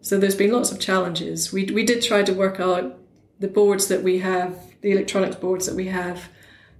So 0.00 0.18
there's 0.18 0.34
been 0.34 0.52
lots 0.52 0.72
of 0.72 0.80
challenges. 0.80 1.52
We 1.52 1.66
we 1.66 1.84
did 1.84 2.02
try 2.02 2.22
to 2.22 2.32
work 2.32 2.58
out 2.58 2.98
the 3.38 3.48
boards 3.48 3.88
that 3.88 4.02
we 4.02 4.18
have, 4.18 4.58
the 4.80 4.92
electronics 4.92 5.36
boards 5.36 5.66
that 5.66 5.76
we 5.76 5.86
have 5.86 6.30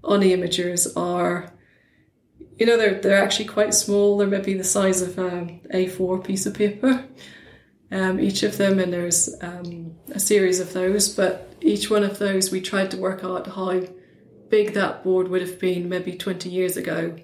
on 0.02 0.20
the 0.20 0.32
imagers 0.32 0.90
are, 0.96 1.52
you 2.58 2.64
know, 2.66 2.76
they're 2.76 2.98
they're 3.00 3.22
actually 3.22 3.44
quite 3.44 3.75
small. 3.75 4.16
They're 4.16 4.26
maybe 4.26 4.54
the 4.54 4.64
size 4.64 5.02
of 5.02 5.18
a 5.18 5.60
A4 5.75 6.25
piece 6.25 6.46
of 6.46 6.54
paper, 6.54 7.04
um, 7.90 8.18
each 8.18 8.42
of 8.42 8.56
them, 8.56 8.78
and 8.78 8.92
there's 8.92 9.34
um, 9.42 9.94
a 10.12 10.20
series 10.20 10.60
of 10.60 10.72
those. 10.72 11.08
But 11.10 11.52
each 11.60 11.90
one 11.90 12.04
of 12.04 12.18
those, 12.18 12.50
we 12.50 12.60
tried 12.62 12.90
to 12.92 12.96
work 12.96 13.22
out 13.22 13.46
how 13.48 13.82
big 14.48 14.72
that 14.72 15.04
board 15.04 15.28
would 15.28 15.42
have 15.42 15.58
been 15.58 15.90
maybe 15.90 16.16
20 16.16 16.48
years 16.48 16.78
ago 16.78 17.16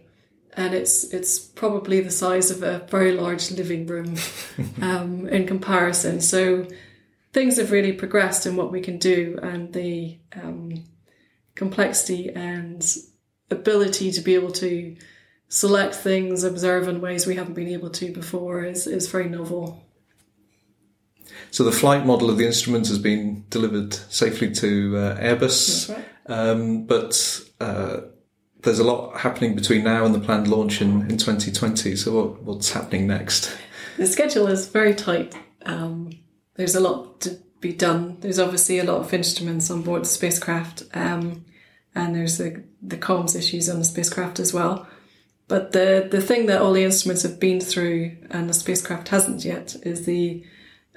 and 0.57 0.75
it's 0.75 1.05
it's 1.05 1.39
probably 1.39 2.01
the 2.01 2.11
size 2.11 2.51
of 2.51 2.63
a 2.63 2.87
very 2.91 3.13
large 3.13 3.51
living 3.51 3.87
room 3.87 4.17
um, 4.83 5.29
in 5.29 5.47
comparison. 5.47 6.21
So 6.21 6.67
things 7.33 7.57
have 7.57 7.73
really 7.73 7.93
progressed 7.93 8.47
in 8.47 8.57
what 8.57 8.73
we 8.73 8.81
can 8.81 8.99
do, 8.99 9.39
and 9.43 9.73
the 9.73 10.19
um, 10.35 10.85
complexity 11.55 12.31
and 12.31 12.85
ability 13.51 14.11
to 14.13 14.21
be 14.21 14.35
able 14.35 14.53
to 14.53 14.97
select 15.49 15.95
things, 15.95 16.45
observe 16.45 16.89
in 16.89 17.01
ways 17.01 17.27
we 17.27 17.37
haven't 17.37 17.55
been 17.55 17.69
able 17.69 17.91
to 17.91 18.13
before 18.13 18.65
is 18.65 18.87
is 18.87 19.09
very 19.09 19.29
novel. 19.29 19.83
So 21.51 21.65
the 21.65 21.73
flight 21.73 22.05
model 22.05 22.31
of 22.31 22.37
the 22.37 22.47
instrument 22.47 22.89
has 22.89 22.99
been 22.99 23.45
delivered 23.49 23.95
safely 23.95 24.51
to 24.53 24.97
uh, 24.97 25.21
Airbus, 25.21 25.95
right. 25.95 26.05
um, 26.27 26.87
but 26.87 27.41
uh, 27.61 28.01
there's 28.65 28.79
a 28.79 28.85
lot 28.85 29.19
happening 29.19 29.55
between 29.55 29.85
now 29.85 30.05
and 30.05 30.15
the 30.15 30.21
planned 30.21 30.49
launch 30.49 30.81
in, 30.81 31.03
in 31.03 31.19
2020. 31.19 31.97
So 31.97 32.13
what, 32.13 32.43
what's 32.43 32.73
happening 32.73 33.07
next? 33.07 33.57
The 33.97 34.07
schedule 34.07 34.47
is 34.49 34.69
very 34.69 34.95
tight. 34.95 35.35
Um, 35.65 36.11
there's 36.57 36.75
a 36.75 36.81
lot 36.81 37.21
to 37.23 37.39
be 37.61 37.73
done. 37.73 38.19
There's 38.21 38.39
obviously 38.39 38.79
a 38.79 38.85
lot 38.85 39.01
of 39.01 39.13
instruments 39.13 39.71
on 39.71 39.83
board 39.83 40.03
the 40.03 40.09
spacecraft, 40.09 40.85
um, 40.95 41.45
and 41.95 42.15
there's 42.15 42.39
the, 42.39 42.65
the 42.83 42.97
comms 42.97 43.37
issues 43.37 43.69
on 43.69 43.79
the 43.79 43.85
spacecraft 43.85 44.41
as 44.41 44.53
well. 44.53 44.89
But 45.47 45.73
the, 45.73 46.09
the 46.11 46.23
thing 46.23 46.47
that 46.47 46.63
all 46.63 46.73
the 46.73 46.85
instruments 46.85 47.23
have 47.23 47.39
been 47.39 47.61
through 47.61 48.17
and 48.31 48.49
the 48.49 48.55
spacecraft 48.55 49.09
hasn't 49.09 49.45
yet 49.45 49.77
is 49.83 50.07
the 50.07 50.45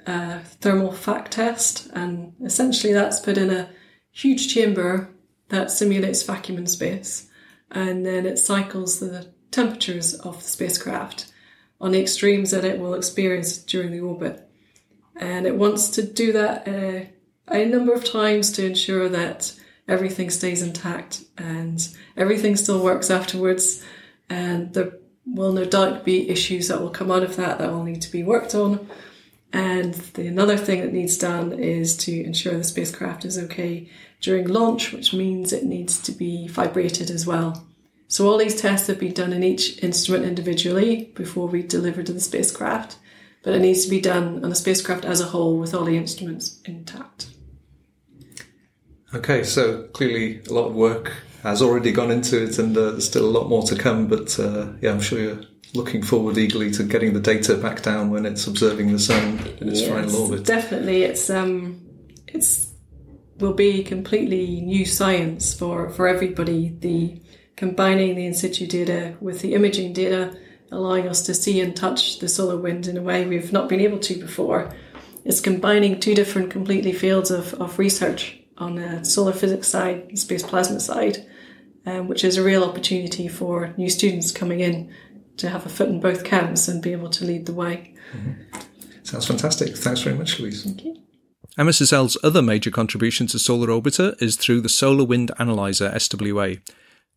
uh, 0.06 0.38
thermal 0.60 0.92
vac 0.92 1.30
test. 1.30 1.88
And 1.92 2.32
essentially, 2.42 2.94
that's 2.94 3.20
put 3.20 3.36
in 3.36 3.50
a 3.50 3.68
huge 4.10 4.52
chamber 4.52 5.10
that 5.50 5.70
simulates 5.70 6.22
vacuum 6.22 6.58
in 6.58 6.66
space 6.66 7.27
and 7.70 8.04
then 8.04 8.26
it 8.26 8.38
cycles 8.38 9.00
the 9.00 9.28
temperatures 9.50 10.14
of 10.14 10.42
the 10.42 10.48
spacecraft 10.48 11.32
on 11.80 11.92
the 11.92 12.00
extremes 12.00 12.50
that 12.50 12.64
it 12.64 12.78
will 12.78 12.94
experience 12.94 13.58
during 13.58 13.90
the 13.90 14.00
orbit. 14.00 14.48
And 15.16 15.46
it 15.46 15.56
wants 15.56 15.88
to 15.90 16.02
do 16.02 16.32
that 16.32 16.68
uh, 16.68 17.06
a 17.52 17.64
number 17.64 17.92
of 17.92 18.04
times 18.04 18.52
to 18.52 18.66
ensure 18.66 19.08
that 19.08 19.54
everything 19.86 20.30
stays 20.30 20.62
intact 20.62 21.24
and 21.36 21.88
everything 22.16 22.56
still 22.56 22.82
works 22.82 23.10
afterwards. 23.10 23.84
And 24.28 24.74
there 24.74 24.92
will 25.26 25.52
no 25.52 25.64
doubt 25.64 26.04
be 26.04 26.28
issues 26.28 26.68
that 26.68 26.80
will 26.80 26.90
come 26.90 27.10
out 27.10 27.22
of 27.22 27.36
that 27.36 27.58
that 27.58 27.70
will 27.70 27.84
need 27.84 28.02
to 28.02 28.12
be 28.12 28.22
worked 28.22 28.54
on. 28.54 28.88
And 29.52 29.94
the 29.94 30.26
another 30.26 30.56
thing 30.56 30.80
that 30.82 30.92
needs 30.92 31.16
done 31.16 31.52
is 31.52 31.96
to 31.98 32.24
ensure 32.24 32.56
the 32.56 32.64
spacecraft 32.64 33.24
is 33.24 33.38
okay 33.38 33.90
during 34.20 34.48
launch, 34.48 34.92
which 34.92 35.12
means 35.12 35.52
it 35.52 35.64
needs 35.64 36.00
to 36.02 36.12
be 36.12 36.48
vibrated 36.48 37.10
as 37.10 37.26
well. 37.26 37.64
So 38.08 38.28
all 38.28 38.38
these 38.38 38.60
tests 38.60 38.86
have 38.86 38.98
been 38.98 39.12
done 39.12 39.32
in 39.32 39.42
each 39.42 39.82
instrument 39.82 40.24
individually 40.24 41.12
before 41.14 41.46
we 41.46 41.62
deliver 41.62 42.02
to 42.02 42.12
the 42.12 42.20
spacecraft, 42.20 42.96
but 43.42 43.54
it 43.54 43.60
needs 43.60 43.84
to 43.84 43.90
be 43.90 44.00
done 44.00 44.42
on 44.42 44.50
the 44.50 44.56
spacecraft 44.56 45.04
as 45.04 45.20
a 45.20 45.26
whole 45.26 45.58
with 45.58 45.74
all 45.74 45.84
the 45.84 45.96
instruments 45.96 46.60
intact. 46.64 47.28
Okay, 49.14 49.42
so 49.44 49.84
clearly 49.88 50.42
a 50.48 50.52
lot 50.52 50.68
of 50.68 50.74
work 50.74 51.12
has 51.42 51.62
already 51.62 51.92
gone 51.92 52.10
into 52.10 52.42
it, 52.42 52.58
and 52.58 52.76
uh, 52.76 52.92
there's 52.92 53.06
still 53.06 53.24
a 53.24 53.30
lot 53.30 53.48
more 53.48 53.62
to 53.64 53.76
come. 53.76 54.06
But 54.06 54.38
uh, 54.38 54.72
yeah, 54.80 54.90
I'm 54.90 55.00
sure 55.00 55.18
you're 55.18 55.40
looking 55.74 56.02
forward 56.02 56.36
eagerly 56.36 56.70
to 56.72 56.82
getting 56.82 57.12
the 57.12 57.20
data 57.20 57.56
back 57.56 57.82
down 57.82 58.10
when 58.10 58.26
it's 58.26 58.46
observing 58.46 58.92
the 58.92 58.98
sun 58.98 59.38
in 59.60 59.68
its 59.68 59.80
yes, 59.80 59.88
final 59.88 60.16
orbit. 60.16 60.44
Definitely, 60.44 61.02
it's 61.04 61.30
um, 61.30 61.80
it's 62.26 62.67
will 63.38 63.54
be 63.54 63.82
completely 63.82 64.60
new 64.60 64.84
science 64.84 65.54
for 65.54 65.90
for 65.90 66.08
everybody. 66.08 66.76
The 66.80 67.20
combining 67.56 68.14
the 68.14 68.26
in 68.26 68.34
situ 68.34 68.66
data 68.66 69.16
with 69.20 69.40
the 69.40 69.54
imaging 69.54 69.92
data, 69.92 70.36
allowing 70.70 71.08
us 71.08 71.22
to 71.22 71.34
see 71.34 71.60
and 71.60 71.76
touch 71.76 72.20
the 72.20 72.28
solar 72.28 72.56
wind 72.56 72.86
in 72.86 72.96
a 72.96 73.02
way 73.02 73.26
we've 73.26 73.52
not 73.52 73.68
been 73.68 73.80
able 73.80 73.98
to 73.98 74.20
before. 74.20 74.72
It's 75.24 75.40
combining 75.40 75.98
two 75.98 76.14
different 76.14 76.50
completely 76.50 76.92
fields 76.92 77.30
of, 77.30 77.54
of 77.54 77.78
research 77.78 78.38
on 78.58 78.76
the 78.76 79.04
solar 79.04 79.32
physics 79.32 79.68
side, 79.68 80.18
space 80.18 80.42
plasma 80.42 80.80
side, 80.80 81.26
um, 81.84 82.08
which 82.08 82.24
is 82.24 82.36
a 82.36 82.42
real 82.42 82.64
opportunity 82.64 83.28
for 83.28 83.74
new 83.76 83.90
students 83.90 84.32
coming 84.32 84.60
in 84.60 84.92
to 85.36 85.48
have 85.48 85.66
a 85.66 85.68
foot 85.68 85.88
in 85.88 86.00
both 86.00 86.24
camps 86.24 86.68
and 86.68 86.82
be 86.82 86.92
able 86.92 87.10
to 87.10 87.24
lead 87.24 87.46
the 87.46 87.52
way. 87.52 87.94
Mm-hmm. 88.12 89.02
Sounds 89.02 89.26
fantastic. 89.26 89.76
Thanks 89.76 90.00
very 90.00 90.16
much, 90.16 90.38
Louise. 90.38 90.64
Thank 90.64 90.84
you. 90.84 90.96
MSSL's 91.58 92.16
other 92.22 92.40
major 92.40 92.70
contribution 92.70 93.26
to 93.26 93.38
Solar 93.38 93.66
Orbiter 93.66 94.14
is 94.22 94.36
through 94.36 94.60
the 94.60 94.68
Solar 94.68 95.02
Wind 95.02 95.32
Analyzer 95.40 95.90
SWA. 95.90 96.60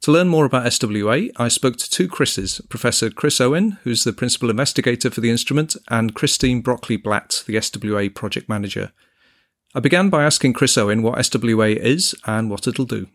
To 0.01 0.11
learn 0.11 0.29
more 0.29 0.45
about 0.45 0.65
SWA, 0.65 1.29
I 1.37 1.47
spoke 1.47 1.77
to 1.77 1.87
two 1.87 2.07
Chris's, 2.07 2.59
Professor 2.67 3.11
Chris 3.11 3.39
Owen, 3.39 3.77
who's 3.83 4.03
the 4.03 4.11
principal 4.11 4.49
investigator 4.49 5.11
for 5.11 5.21
the 5.21 5.29
instrument, 5.29 5.75
and 5.89 6.15
Christine 6.15 6.61
Brockley 6.61 6.97
Blatt, 6.97 7.43
the 7.45 7.53
SWA 7.57 8.13
project 8.15 8.49
manager. 8.49 8.91
I 9.75 9.79
began 9.79 10.09
by 10.09 10.23
asking 10.23 10.53
Chris 10.53 10.75
Owen 10.75 11.03
what 11.03 11.19
SWA 11.19 11.75
is 11.75 12.15
and 12.25 12.49
what 12.49 12.65
it'll 12.65 12.85
do. 12.85 13.09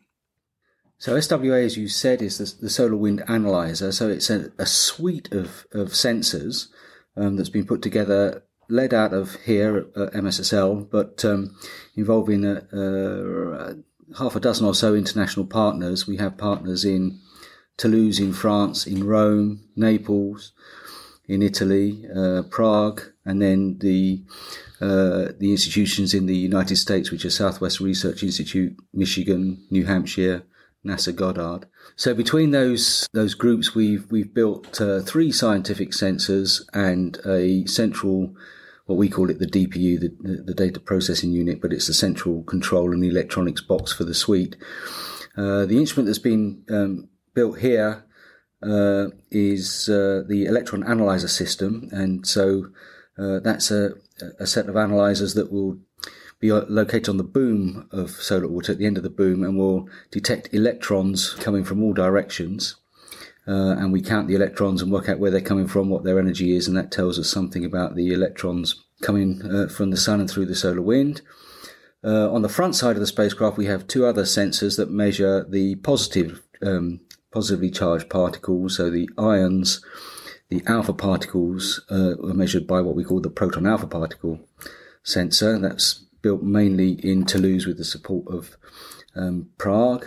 So 0.98 1.16
SWA, 1.16 1.64
as 1.64 1.76
you 1.76 1.88
said, 1.88 2.22
is 2.22 2.38
the, 2.38 2.70
solar 2.70 2.94
wind 2.94 3.24
analyzer. 3.26 3.90
So 3.90 4.08
it's 4.08 4.30
a, 4.30 4.52
a 4.58 4.64
suite 4.64 5.32
of, 5.32 5.66
of 5.72 5.88
sensors 5.88 6.68
um, 7.16 7.34
that's 7.34 7.48
been 7.48 7.66
put 7.66 7.82
together, 7.82 8.44
led 8.68 8.92
out 8.92 9.12
of 9.12 9.36
here 9.44 9.86
at 9.96 10.12
MSSL, 10.12 10.90
but 10.90 11.24
um, 11.24 11.56
involving 11.94 12.44
a, 12.44 12.62
a, 12.72 13.76
half 14.18 14.36
a 14.36 14.40
dozen 14.40 14.66
or 14.66 14.74
so 14.74 14.94
international 14.94 15.46
partners. 15.46 16.06
We 16.06 16.16
have 16.16 16.36
partners 16.36 16.84
in 16.84 17.20
Toulouse, 17.76 18.18
in 18.18 18.32
France, 18.32 18.86
in 18.86 19.04
Rome, 19.04 19.68
Naples, 19.76 20.52
in 21.28 21.42
Italy, 21.42 22.04
uh, 22.14 22.42
Prague, 22.50 23.02
and 23.24 23.42
then 23.42 23.78
the 23.78 24.22
uh, 24.80 25.32
the 25.38 25.50
institutions 25.52 26.12
in 26.12 26.26
the 26.26 26.36
United 26.36 26.76
States, 26.76 27.10
which 27.10 27.24
are 27.24 27.30
Southwest 27.30 27.80
Research 27.80 28.22
Institute, 28.22 28.76
Michigan, 28.92 29.64
New 29.70 29.86
Hampshire, 29.86 30.42
NASA 30.86 31.14
Goddard. 31.14 31.66
So 31.96 32.14
between 32.14 32.50
those 32.50 33.08
those 33.12 33.34
groups, 33.34 33.74
we've 33.74 34.10
we've 34.10 34.32
built 34.32 34.80
uh, 34.80 35.00
three 35.00 35.32
scientific 35.32 35.90
sensors 35.90 36.62
and 36.72 37.18
a 37.26 37.66
central 37.66 38.34
what 38.86 38.96
we 38.98 39.08
call 39.08 39.30
it 39.30 39.40
the 39.40 39.46
DPU, 39.46 39.98
the, 40.00 40.42
the 40.44 40.54
data 40.54 40.78
processing 40.78 41.32
unit, 41.32 41.60
but 41.60 41.72
it's 41.72 41.88
the 41.88 41.94
central 41.94 42.44
control 42.44 42.92
and 42.92 43.04
electronics 43.04 43.60
box 43.60 43.92
for 43.92 44.04
the 44.04 44.14
suite. 44.14 44.56
Uh, 45.36 45.66
the 45.66 45.78
instrument 45.78 46.06
that's 46.06 46.20
been 46.20 46.62
um, 46.70 47.08
built 47.34 47.58
here 47.58 48.04
uh, 48.62 49.08
is 49.30 49.88
uh, 49.88 50.22
the 50.28 50.46
electron 50.46 50.84
analyzer 50.84 51.28
system, 51.28 51.88
and 51.92 52.26
so 52.26 52.68
uh, 53.18 53.40
that's 53.40 53.70
a, 53.70 53.90
a, 54.38 54.46
set 54.46 54.68
of 54.68 54.76
analyzers 54.76 55.34
that 55.34 55.52
will 55.52 55.78
be 56.38 56.52
located 56.52 57.08
on 57.08 57.16
the 57.16 57.24
boom 57.24 57.88
of 57.90 58.10
Solar 58.10 58.46
Orbiter 58.46 58.70
at 58.70 58.78
the 58.78 58.86
end 58.86 58.96
of 58.96 59.02
the 59.02 59.10
boom 59.10 59.42
and 59.42 59.56
will 59.56 59.88
detect 60.10 60.52
electrons 60.52 61.34
coming 61.34 61.64
from 61.64 61.82
all 61.82 61.92
directions. 61.92 62.76
Uh, 63.48 63.76
and 63.78 63.92
we 63.92 64.02
count 64.02 64.26
the 64.26 64.34
electrons 64.34 64.82
and 64.82 64.90
work 64.90 65.08
out 65.08 65.20
where 65.20 65.30
they're 65.30 65.40
coming 65.40 65.68
from, 65.68 65.88
what 65.88 66.02
their 66.02 66.18
energy 66.18 66.56
is, 66.56 66.66
and 66.66 66.76
that 66.76 66.90
tells 66.90 67.18
us 67.18 67.30
something 67.30 67.64
about 67.64 67.94
the 67.94 68.12
electrons 68.12 68.84
coming 69.02 69.40
uh, 69.42 69.68
from 69.68 69.90
the 69.90 69.96
sun 69.96 70.20
and 70.20 70.28
through 70.28 70.46
the 70.46 70.54
solar 70.54 70.82
wind. 70.82 71.22
Uh, 72.04 72.30
on 72.32 72.42
the 72.42 72.48
front 72.48 72.74
side 72.74 72.96
of 72.96 73.00
the 73.00 73.06
spacecraft, 73.06 73.56
we 73.56 73.66
have 73.66 73.86
two 73.86 74.04
other 74.04 74.24
sensors 74.24 74.76
that 74.76 74.90
measure 74.90 75.44
the 75.48 75.76
positive, 75.76 76.42
um, 76.60 77.00
positively 77.32 77.70
charged 77.70 78.10
particles, 78.10 78.76
so 78.76 78.90
the 78.90 79.08
ions. 79.16 79.84
The 80.48 80.62
alpha 80.66 80.92
particles 80.92 81.84
uh, 81.90 82.14
are 82.22 82.34
measured 82.34 82.68
by 82.68 82.80
what 82.80 82.94
we 82.94 83.02
call 83.02 83.20
the 83.20 83.30
proton 83.30 83.66
alpha 83.66 83.88
particle 83.88 84.38
sensor. 85.02 85.58
That's 85.58 86.04
built 86.26 86.42
mainly 86.42 86.94
in 87.04 87.24
Toulouse 87.24 87.66
with 87.66 87.78
the 87.78 87.84
support 87.84 88.26
of 88.26 88.56
um, 89.14 89.48
Prague. 89.58 90.04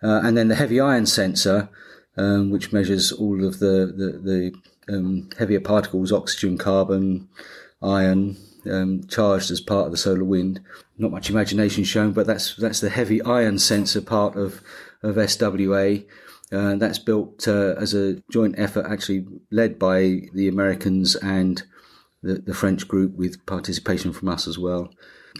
Uh, 0.00 0.20
and 0.22 0.36
then 0.36 0.46
the 0.46 0.54
heavy 0.54 0.78
ion 0.78 1.04
sensor, 1.04 1.68
um, 2.16 2.52
which 2.52 2.72
measures 2.72 3.10
all 3.10 3.44
of 3.44 3.58
the, 3.58 3.92
the, 3.96 4.52
the 4.86 4.94
um, 4.94 5.28
heavier 5.36 5.58
particles, 5.58 6.12
oxygen, 6.12 6.56
carbon, 6.56 7.28
iron, 7.82 8.36
um, 8.70 9.02
charged 9.08 9.50
as 9.50 9.60
part 9.60 9.86
of 9.86 9.90
the 9.90 9.98
solar 9.98 10.22
wind. 10.22 10.60
Not 10.96 11.10
much 11.10 11.28
imagination 11.28 11.82
shown, 11.82 12.12
but 12.12 12.28
that's 12.28 12.54
that's 12.54 12.78
the 12.78 12.90
heavy 12.90 13.20
ion 13.22 13.58
sensor 13.58 14.00
part 14.00 14.36
of 14.36 14.62
of 15.02 15.16
SWA. 15.16 16.04
Uh, 16.52 16.76
that's 16.76 17.00
built 17.00 17.48
uh, 17.48 17.74
as 17.80 17.94
a 17.94 18.22
joint 18.30 18.54
effort, 18.58 18.86
actually 18.88 19.26
led 19.50 19.76
by 19.76 20.20
the 20.34 20.46
Americans 20.46 21.16
and 21.16 21.64
the, 22.22 22.34
the 22.34 22.54
French 22.54 22.86
group, 22.86 23.16
with 23.16 23.44
participation 23.44 24.12
from 24.12 24.28
us 24.28 24.46
as 24.46 24.56
well. 24.56 24.88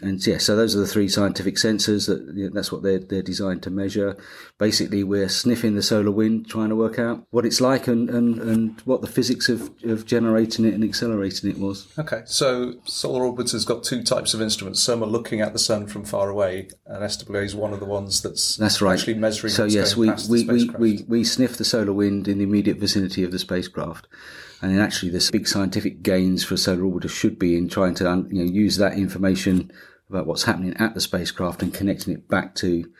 And 0.00 0.24
yeah, 0.26 0.38
so 0.38 0.56
those 0.56 0.74
are 0.74 0.80
the 0.80 0.86
three 0.86 1.08
scientific 1.08 1.56
sensors 1.56 2.06
that 2.06 2.34
you 2.34 2.44
know, 2.44 2.50
that's 2.54 2.72
what 2.72 2.82
they're 2.82 2.98
they're 2.98 3.22
designed 3.22 3.62
to 3.64 3.70
measure. 3.70 4.16
Basically, 4.58 5.04
we're 5.04 5.28
sniffing 5.28 5.74
the 5.74 5.82
solar 5.82 6.10
wind, 6.10 6.48
trying 6.48 6.70
to 6.70 6.76
work 6.76 6.98
out 6.98 7.26
what 7.30 7.44
it's 7.44 7.60
like 7.60 7.86
and 7.88 8.08
and, 8.08 8.38
and 8.38 8.80
what 8.82 9.02
the 9.02 9.06
physics 9.06 9.48
of, 9.48 9.70
of 9.84 10.06
generating 10.06 10.64
it 10.64 10.72
and 10.72 10.82
accelerating 10.82 11.50
it 11.50 11.58
was. 11.58 11.92
Okay, 11.98 12.22
so 12.24 12.74
Solar 12.84 13.24
Orbiter's 13.24 13.66
got 13.66 13.84
two 13.84 14.02
types 14.02 14.32
of 14.32 14.40
instruments. 14.40 14.82
Some 14.82 15.02
are 15.02 15.06
looking 15.06 15.40
at 15.42 15.52
the 15.52 15.58
sun 15.58 15.86
from 15.86 16.04
far 16.04 16.30
away, 16.30 16.68
and 16.86 17.02
SWA 17.02 17.44
is 17.44 17.54
one 17.54 17.74
of 17.74 17.80
the 17.80 17.86
ones 17.86 18.22
that's 18.22 18.56
that's 18.56 18.80
right. 18.80 18.98
actually 18.98 19.14
measuring. 19.14 19.52
So 19.52 19.64
yes, 19.64 19.94
we 19.94 20.10
we, 20.30 20.44
we, 20.44 20.68
we 20.78 21.04
we 21.06 21.24
sniff 21.24 21.58
the 21.58 21.64
solar 21.64 21.92
wind 21.92 22.28
in 22.28 22.38
the 22.38 22.44
immediate 22.44 22.78
vicinity 22.78 23.24
of 23.24 23.30
the 23.30 23.38
spacecraft. 23.38 24.06
And 24.62 24.80
actually, 24.80 25.10
there's 25.10 25.30
big 25.30 25.48
scientific 25.48 26.02
gains 26.02 26.44
for 26.44 26.56
solar 26.56 26.82
orbiter 26.82 27.10
should 27.10 27.36
be 27.36 27.56
in 27.56 27.68
trying 27.68 27.96
to 27.96 28.04
you 28.30 28.44
know, 28.44 28.50
use 28.50 28.76
that 28.76 28.96
information 28.96 29.72
about 30.08 30.26
what's 30.26 30.44
happening 30.44 30.76
at 30.76 30.94
the 30.94 31.00
spacecraft 31.00 31.62
and 31.62 31.74
connecting 31.74 32.14
it 32.14 32.28
back 32.28 32.54
to 32.56 32.90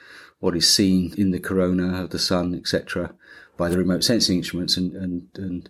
what 0.41 0.57
is 0.57 0.69
seen 0.69 1.15
in 1.17 1.31
the 1.31 1.39
corona 1.39 2.03
of 2.03 2.11
the 2.11 2.19
sun, 2.19 2.53
etc., 2.53 3.15
by 3.57 3.69
the 3.69 3.79
remote 3.79 4.03
sensing 4.03 4.39
instruments 4.39 4.77
and, 4.77 4.93
and, 4.97 5.29
and 5.37 5.69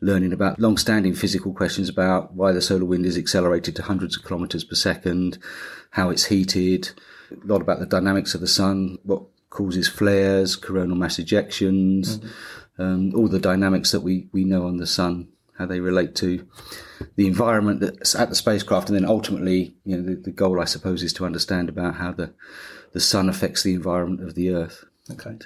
learning 0.00 0.32
about 0.32 0.58
long-standing 0.58 1.14
physical 1.14 1.52
questions 1.52 1.90
about 1.90 2.32
why 2.32 2.50
the 2.50 2.62
solar 2.62 2.86
wind 2.86 3.04
is 3.04 3.18
accelerated 3.18 3.76
to 3.76 3.82
hundreds 3.82 4.16
of 4.16 4.24
kilometers 4.24 4.64
per 4.64 4.74
second, 4.74 5.36
how 5.90 6.08
it's 6.08 6.26
heated, 6.26 6.92
a 7.30 7.46
lot 7.46 7.60
about 7.60 7.78
the 7.78 7.84
dynamics 7.84 8.34
of 8.34 8.40
the 8.40 8.46
sun, 8.46 8.96
what 9.02 9.22
causes 9.50 9.86
flares, 9.86 10.56
coronal 10.56 10.96
mass 10.96 11.18
ejections, 11.18 12.16
mm-hmm 12.16 12.28
um, 12.78 13.14
all 13.14 13.28
the 13.28 13.38
dynamics 13.38 13.92
that 13.92 14.00
we, 14.00 14.28
we 14.32 14.44
know 14.44 14.66
on 14.66 14.76
the 14.76 14.86
sun, 14.86 15.28
how 15.58 15.66
they 15.66 15.80
relate 15.80 16.14
to 16.16 16.46
the 17.16 17.26
environment 17.26 17.80
that's 17.80 18.14
at 18.14 18.28
the 18.28 18.34
spacecraft, 18.34 18.88
and 18.88 18.96
then 18.96 19.06
ultimately, 19.06 19.74
you 19.84 19.96
know, 19.96 20.02
the, 20.02 20.14
the 20.14 20.30
goal, 20.30 20.60
I 20.60 20.64
suppose, 20.64 21.02
is 21.02 21.12
to 21.14 21.24
understand 21.24 21.68
about 21.68 21.96
how 21.96 22.12
the 22.12 22.32
the 22.92 23.00
sun 23.00 23.28
affects 23.28 23.62
the 23.62 23.74
environment 23.74 24.22
of 24.22 24.34
the 24.34 24.50
Earth. 24.50 24.84
Okay, 25.10 25.36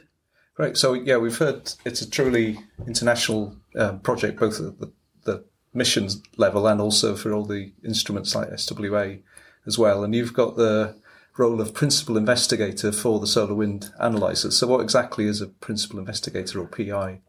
great. 0.54 0.76
So 0.76 0.92
yeah, 0.92 1.16
we've 1.16 1.38
heard 1.38 1.72
it's 1.84 2.00
a 2.00 2.08
truly 2.08 2.60
international 2.86 3.56
uh, 3.74 3.94
project, 3.94 4.38
both 4.38 4.60
at 4.60 4.78
the, 4.78 4.92
the 5.24 5.44
missions 5.74 6.22
level 6.36 6.66
and 6.66 6.80
also 6.80 7.16
for 7.16 7.32
all 7.32 7.44
the 7.44 7.72
instruments 7.84 8.34
like 8.34 8.50
SWA 8.50 9.20
as 9.66 9.78
well. 9.78 10.04
And 10.04 10.14
you've 10.14 10.32
got 10.32 10.56
the 10.56 10.94
role 11.40 11.60
of 11.60 11.74
principal 11.74 12.16
investigator 12.16 12.92
for 12.92 13.18
the 13.18 13.26
solar 13.26 13.54
wind 13.54 13.90
analyzer. 14.00 14.50
So, 14.50 14.66
what 14.66 14.80
exactly 14.80 15.24
is 15.26 15.40
a 15.40 15.46
principal 15.48 15.98
investigator 15.98 16.60
or 16.60 16.66
PI? 16.66 17.20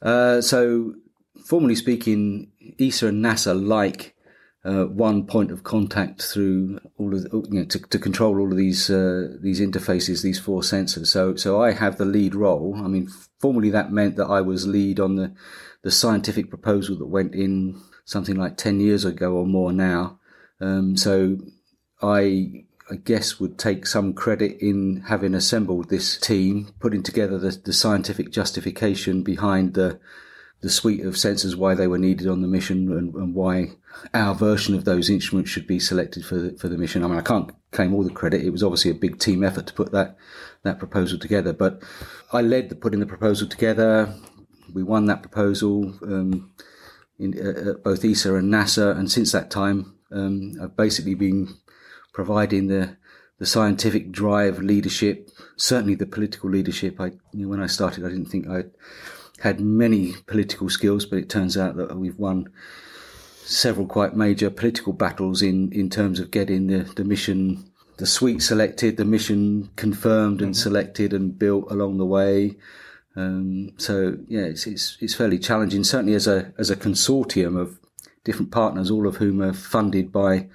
Uh, 0.00 0.40
so, 0.40 0.94
formally 1.44 1.74
speaking, 1.74 2.52
ESA 2.80 3.08
and 3.08 3.24
NASA 3.24 3.54
like 3.54 4.14
uh, 4.64 4.84
one 4.84 5.26
point 5.26 5.50
of 5.50 5.64
contact 5.64 6.22
through 6.22 6.78
all 6.96 7.12
of 7.14 7.24
the, 7.24 7.36
you 7.50 7.60
know, 7.60 7.64
to, 7.64 7.80
to 7.80 7.98
control 7.98 8.38
all 8.38 8.50
of 8.52 8.56
these 8.56 8.88
uh, 8.88 9.36
these 9.40 9.60
interfaces, 9.60 10.22
these 10.22 10.38
four 10.38 10.60
sensors. 10.60 11.08
So, 11.08 11.34
so 11.34 11.60
I 11.60 11.72
have 11.72 11.98
the 11.98 12.04
lead 12.04 12.34
role. 12.34 12.76
I 12.76 12.88
mean, 12.88 13.08
formally 13.40 13.70
that 13.70 13.92
meant 13.92 14.16
that 14.16 14.26
I 14.26 14.40
was 14.40 14.66
lead 14.66 15.00
on 15.00 15.16
the 15.16 15.34
the 15.82 15.90
scientific 15.90 16.48
proposal 16.48 16.96
that 16.98 17.06
went 17.06 17.34
in 17.34 17.80
something 18.04 18.36
like 18.36 18.56
ten 18.56 18.78
years 18.78 19.04
ago 19.04 19.32
or 19.32 19.46
more 19.46 19.72
now. 19.72 20.20
Um, 20.60 20.96
so 20.96 21.38
I 22.00 22.66
I 22.92 22.96
guess, 22.96 23.40
would 23.40 23.58
take 23.58 23.86
some 23.86 24.12
credit 24.12 24.58
in 24.60 25.04
having 25.08 25.34
assembled 25.34 25.88
this 25.88 26.18
team, 26.18 26.74
putting 26.78 27.02
together 27.02 27.38
the, 27.38 27.50
the 27.64 27.72
scientific 27.72 28.30
justification 28.30 29.22
behind 29.22 29.72
the 29.72 29.98
the 30.60 30.70
suite 30.70 31.04
of 31.04 31.14
sensors, 31.14 31.56
why 31.56 31.74
they 31.74 31.88
were 31.88 31.98
needed 31.98 32.28
on 32.28 32.40
the 32.40 32.46
mission, 32.46 32.92
and, 32.92 33.12
and, 33.14 33.34
why 33.34 33.72
our 34.14 34.32
version 34.32 34.76
of 34.76 34.84
those 34.84 35.10
instruments 35.10 35.50
should 35.50 35.66
be 35.66 35.80
selected 35.80 36.24
for 36.24 36.36
the, 36.36 36.56
for 36.56 36.68
the 36.68 36.78
mission. 36.78 37.02
I 37.02 37.08
mean, 37.08 37.18
I 37.18 37.22
can't 37.22 37.50
claim 37.72 37.92
all 37.92 38.04
the 38.04 38.10
credit. 38.10 38.44
It 38.44 38.50
was 38.50 38.62
obviously 38.62 38.92
a 38.92 38.94
big 38.94 39.18
team 39.18 39.42
effort 39.42 39.66
to 39.66 39.74
put 39.74 39.90
that 39.92 40.16
that 40.62 40.78
proposal 40.78 41.18
together. 41.18 41.52
But 41.52 41.82
I 42.32 42.42
led 42.42 42.68
the 42.68 42.76
putting 42.76 43.00
the 43.00 43.06
proposal 43.06 43.48
together. 43.48 44.14
We 44.72 44.82
won 44.82 45.06
that 45.06 45.22
proposal 45.22 45.94
um, 46.02 46.52
in 47.18 47.34
uh, 47.40 47.72
both 47.82 48.04
ESA 48.04 48.34
and 48.34 48.52
NASA, 48.52 48.96
and 48.96 49.10
since 49.10 49.32
that 49.32 49.50
time, 49.50 49.96
um, 50.12 50.58
I've 50.62 50.76
basically 50.76 51.14
been 51.14 51.56
providing 52.12 52.66
the 52.68 52.96
the 53.38 53.46
scientific 53.46 54.12
drive, 54.12 54.60
leadership, 54.60 55.28
certainly 55.56 55.96
the 55.96 56.06
political 56.06 56.48
leadership. 56.48 57.00
I, 57.00 57.06
you 57.32 57.42
know, 57.42 57.48
when 57.48 57.60
I 57.60 57.66
started, 57.66 58.04
I 58.04 58.08
didn't 58.08 58.26
think 58.26 58.46
I 58.46 58.66
had 59.40 59.60
many 59.60 60.12
political 60.28 60.68
skills, 60.68 61.04
but 61.06 61.18
it 61.18 61.28
turns 61.28 61.56
out 61.56 61.74
that 61.74 61.96
we've 61.96 62.18
won 62.18 62.52
several 63.44 63.86
quite 63.86 64.14
major 64.14 64.48
political 64.48 64.92
battles 64.92 65.42
in, 65.42 65.72
in 65.72 65.90
terms 65.90 66.20
of 66.20 66.30
getting 66.30 66.68
the, 66.68 66.84
the 66.94 67.02
mission, 67.02 67.68
the 67.96 68.06
suite 68.06 68.42
selected, 68.42 68.96
the 68.96 69.04
mission 69.04 69.70
confirmed 69.74 70.40
and 70.40 70.54
mm-hmm. 70.54 70.62
selected 70.62 71.12
and 71.12 71.36
built 71.36 71.68
along 71.68 71.98
the 71.98 72.06
way. 72.06 72.56
Um, 73.16 73.72
so 73.76 74.18
yeah, 74.28 74.42
it's, 74.42 74.68
it's, 74.68 74.96
it's 75.00 75.14
fairly 75.14 75.40
challenging, 75.40 75.82
certainly 75.82 76.14
as 76.14 76.28
a, 76.28 76.52
as 76.58 76.70
a 76.70 76.76
consortium 76.76 77.58
of 77.60 77.80
different 78.22 78.52
partners, 78.52 78.88
all 78.88 79.08
of 79.08 79.16
whom 79.16 79.42
are 79.42 79.52
funded 79.52 80.12
by 80.12 80.46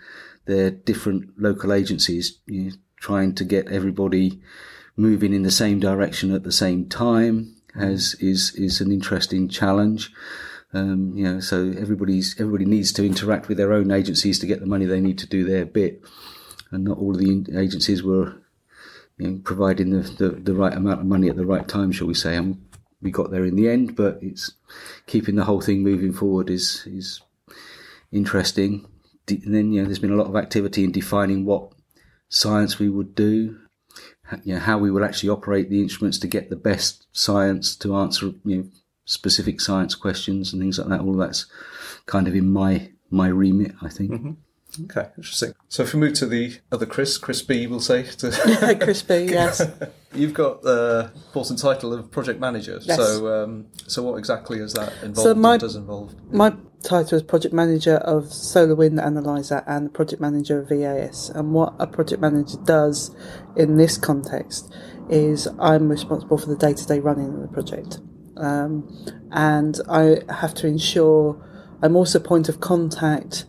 they're 0.48 0.72
different 0.72 1.40
local 1.40 1.72
agencies 1.72 2.40
you 2.46 2.64
know, 2.64 2.72
trying 3.00 3.36
to 3.36 3.46
get 3.46 3.68
everybody 3.68 4.42
moving 4.96 5.34
in 5.34 5.44
the 5.44 5.52
same 5.52 5.80
direction 5.80 6.34
at 6.34 6.44
the 6.44 6.52
same 6.52 6.90
time 6.90 7.56
has 7.76 8.16
is 8.16 8.54
is 8.56 8.82
an 8.82 8.92
interesting 8.92 9.48
challenge. 9.48 10.12
Um, 10.74 11.14
you 11.16 11.24
know, 11.24 11.40
so 11.40 11.74
everybody's 11.78 12.40
everybody 12.40 12.66
needs 12.66 12.92
to 12.94 13.06
interact 13.06 13.48
with 13.48 13.58
their 13.58 13.74
own 13.74 13.92
agencies 13.92 14.40
to 14.40 14.48
get 14.48 14.60
the 14.60 14.66
money 14.66 14.86
they 14.86 15.00
need 15.00 15.20
to 15.20 15.28
do 15.28 15.46
their 15.46 15.66
bit, 15.66 16.02
and 16.72 16.84
not 16.84 16.98
all 16.98 17.12
of 17.12 17.20
the 17.20 17.46
agencies 17.58 18.04
were 18.04 18.36
you 19.18 19.28
know, 19.28 19.40
providing 19.44 19.92
the, 19.92 20.02
the, 20.02 20.30
the 20.30 20.54
right 20.54 20.74
amount 20.74 21.00
of 21.00 21.06
money 21.06 21.30
at 21.30 21.36
the 21.36 21.46
right 21.46 21.68
time, 21.68 21.92
shall 21.92 22.08
we 22.08 22.14
say? 22.14 22.36
And 22.36 22.62
we 23.02 23.12
got 23.12 23.32
there 23.32 23.46
in 23.46 23.56
the 23.56 23.70
end, 23.70 23.96
but 23.96 24.20
it's 24.22 24.52
keeping 25.06 25.36
the 25.36 25.46
whole 25.46 25.62
thing 25.62 25.84
moving 25.84 26.14
forward 26.14 26.50
is 26.50 26.84
is 26.88 27.22
interesting 28.12 28.86
and 29.30 29.54
then 29.54 29.72
you 29.72 29.82
know 29.82 29.86
there's 29.86 30.00
been 30.00 30.12
a 30.12 30.16
lot 30.16 30.28
of 30.28 30.36
activity 30.36 30.84
in 30.84 30.92
defining 30.92 31.46
what 31.46 31.72
science 32.30 32.80
we 32.80 32.90
would 32.90 33.16
do, 33.16 33.60
you 34.44 34.56
know 34.56 34.60
how 34.60 34.78
we 34.78 34.92
would 34.92 35.04
actually 35.04 35.30
operate 35.30 35.70
the 35.70 35.82
instruments 35.82 36.18
to 36.20 36.28
get 36.28 36.50
the 36.50 36.56
best 36.56 37.08
science 37.12 37.76
to 37.76 37.96
answer 37.96 38.32
you 38.46 38.58
know 38.58 38.66
specific 39.06 39.62
science 39.62 39.96
questions 39.96 40.54
and 40.54 40.62
things 40.62 40.78
like 40.78 40.90
that. 40.90 41.02
All 41.02 41.14
that's 41.14 41.46
kind 42.06 42.28
of 42.28 42.36
in 42.36 42.52
my 42.52 42.92
my 43.10 43.28
remit, 43.28 43.74
I 43.82 43.90
think. 43.90 44.12
Mm-hmm. 44.12 44.32
Okay, 44.84 45.10
interesting. 45.18 45.54
So 45.70 45.84
if 45.84 45.94
we 45.94 46.00
move 46.00 46.14
to 46.16 46.28
the 46.28 46.60
other 46.72 46.86
Chris, 46.86 47.18
Chris 47.18 47.42
B, 47.42 47.66
we'll 47.66 47.80
say. 47.80 48.04
To 48.04 48.78
Chris 48.82 49.02
B, 49.02 49.16
yes. 49.30 49.62
You've 50.14 50.34
got 50.34 50.62
the 50.62 51.12
important 51.28 51.60
title 51.60 51.94
of 51.94 52.12
project 52.12 52.40
manager. 52.40 52.80
Yes. 52.84 52.98
So, 52.98 53.44
um, 53.44 53.68
so 53.88 54.04
what 54.04 54.18
exactly 54.18 54.60
is 54.60 54.74
that 54.74 54.94
involved? 55.02 55.30
So 55.30 55.34
my, 55.34 55.58
does 55.58 55.76
involve? 55.76 56.14
My 56.32 56.54
title 56.84 57.18
is 57.18 57.24
project 57.24 57.54
manager 57.54 57.96
of 57.98 58.32
Solar 58.32 58.76
Wind 58.76 59.00
Analyzer 59.00 59.64
and 59.68 59.94
project 59.94 60.22
manager 60.22 60.60
of 60.62 60.72
EAS. 60.72 61.30
And 61.30 61.54
what 61.54 61.74
a 61.80 61.88
project 61.88 62.22
manager 62.22 62.58
does 62.64 63.16
in 63.56 63.78
this 63.78 63.98
context 63.98 64.74
is 65.10 65.48
I'm 65.60 65.90
responsible 65.90 66.38
for 66.38 66.48
the 66.48 66.56
day-to-day 66.56 67.00
running 67.00 67.34
of 67.34 67.42
the 67.42 67.48
project, 67.48 68.00
um, 68.38 68.88
and 69.32 69.80
I 69.90 70.18
have 70.30 70.54
to 70.56 70.68
ensure 70.68 71.44
I'm 71.82 71.96
also 71.96 72.20
point 72.20 72.50
of 72.50 72.60
contact 72.60 73.46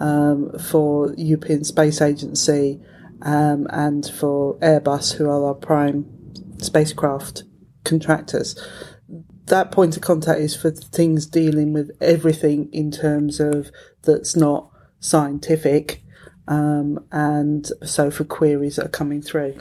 um, 0.00 0.50
for 0.58 1.14
European 1.16 1.64
Space 1.64 2.00
Agency 2.00 2.80
um, 3.22 3.66
and 3.70 4.04
for 4.06 4.58
Airbus, 4.58 5.14
who 5.14 5.28
are 5.28 5.46
our 5.46 5.54
prime 5.54 6.06
spacecraft 6.58 7.44
contractors. 7.84 8.56
That 9.52 9.70
point 9.70 9.96
of 9.96 10.02
contact 10.02 10.40
is 10.40 10.56
for 10.56 10.70
things 10.70 11.26
dealing 11.26 11.74
with 11.74 11.90
everything 12.00 12.70
in 12.72 12.90
terms 12.90 13.38
of 13.38 13.70
that's 14.00 14.34
not 14.34 14.70
scientific, 14.98 16.02
um, 16.48 17.04
and 17.12 17.70
so 17.84 18.10
for 18.10 18.24
queries 18.24 18.76
that 18.76 18.86
are 18.86 18.88
coming 18.88 19.20
through. 19.20 19.58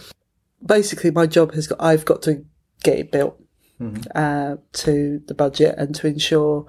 Basically, 0.65 1.11
my 1.11 1.27
job 1.27 1.53
has 1.55 1.67
got 1.67 1.81
I've 1.81 2.05
got 2.05 2.21
to 2.21 2.45
get 2.83 2.99
it 2.99 3.11
built 3.11 3.37
mm-hmm. 3.81 4.01
uh, 4.15 4.55
to 4.71 5.21
the 5.27 5.33
budget 5.33 5.75
and 5.77 5.93
to 5.95 6.07
ensure 6.07 6.67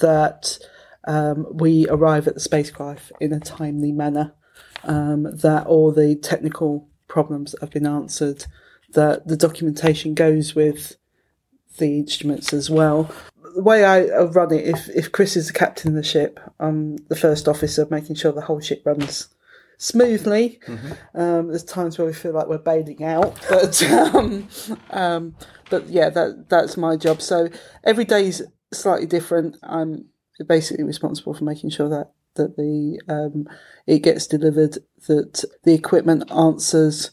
that 0.00 0.58
um, 1.06 1.46
we 1.52 1.86
arrive 1.88 2.26
at 2.26 2.34
the 2.34 2.40
spacecraft 2.40 3.12
in 3.20 3.32
a 3.32 3.38
timely 3.38 3.92
manner, 3.92 4.34
um, 4.82 5.28
that 5.32 5.68
all 5.68 5.92
the 5.92 6.16
technical 6.16 6.88
problems 7.06 7.54
have 7.60 7.70
been 7.70 7.86
answered 7.86 8.46
that 8.94 9.28
the 9.28 9.36
documentation 9.36 10.14
goes 10.14 10.56
with 10.56 10.96
the 11.78 11.98
instruments 11.98 12.52
as 12.52 12.70
well. 12.70 13.10
The 13.54 13.62
way 13.62 13.84
I 13.84 14.04
run 14.22 14.52
it, 14.52 14.66
if 14.66 14.88
if 14.88 15.12
Chris 15.12 15.36
is 15.36 15.48
the 15.48 15.52
captain 15.52 15.90
of 15.90 15.94
the 15.94 16.02
ship, 16.02 16.40
I'm 16.58 16.96
the 17.08 17.16
first 17.16 17.48
officer, 17.48 17.86
making 17.90 18.16
sure 18.16 18.32
the 18.32 18.40
whole 18.40 18.60
ship 18.60 18.82
runs 18.84 19.28
smoothly. 19.78 20.60
Um, 21.14 21.48
there's 21.48 21.64
times 21.64 21.98
where 21.98 22.06
we 22.06 22.12
feel 22.12 22.32
like 22.32 22.48
we're 22.48 22.58
bailing 22.58 23.04
out, 23.04 23.38
but 23.48 23.82
um, 23.82 24.48
um, 24.90 25.36
but 25.70 25.88
yeah, 25.88 26.10
that 26.10 26.48
that's 26.48 26.76
my 26.76 26.96
job. 26.96 27.20
So 27.22 27.48
every 27.84 28.04
day's 28.04 28.42
slightly 28.72 29.06
different. 29.06 29.56
I'm 29.62 30.06
basically 30.46 30.84
responsible 30.84 31.34
for 31.34 31.44
making 31.44 31.70
sure 31.70 31.88
that 31.88 32.12
that 32.34 32.56
the 32.56 33.00
um, 33.08 33.48
it 33.86 34.00
gets 34.00 34.26
delivered, 34.26 34.78
that 35.06 35.44
the 35.62 35.74
equipment 35.74 36.30
answers 36.30 37.12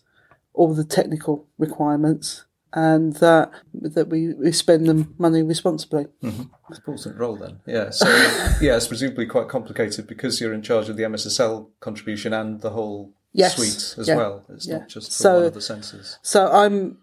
all 0.54 0.74
the 0.74 0.84
technical 0.84 1.48
requirements, 1.58 2.46
and 2.74 3.14
that 3.18 3.52
that 3.74 4.08
we, 4.10 4.34
we 4.34 4.52
spend 4.52 4.88
the 4.88 5.08
money 5.18 5.44
responsibly. 5.44 6.06
Mm-hmm. 6.24 6.44
important 6.74 7.18
role 7.18 7.36
then. 7.36 7.60
Yeah. 7.66 7.90
So 7.90 8.08
yeah, 8.62 8.78
it's 8.78 8.88
presumably 8.88 9.26
quite 9.26 9.48
complicated 9.50 10.08
because 10.08 10.40
you're 10.40 10.54
in 10.54 10.62
charge 10.62 10.90
of 10.90 10.98
the 10.98 11.04
MSSL 11.04 11.68
contribution 11.80 12.34
and 12.34 12.62
the 12.62 12.70
whole 12.72 13.14
Yes. 13.34 13.56
suite 13.56 13.96
as 14.00 14.08
Yeah. 14.08 14.16
well. 14.18 14.46
It's 14.50 14.68
Yeah. 14.68 14.80
not 14.80 14.90
just 14.90 15.08
for 15.08 15.14
So- 15.24 15.34
one 15.36 15.44
of 15.46 15.54
the 15.54 15.60
sensors. 15.62 16.18
So 16.22 16.48
I'm, 16.52 16.98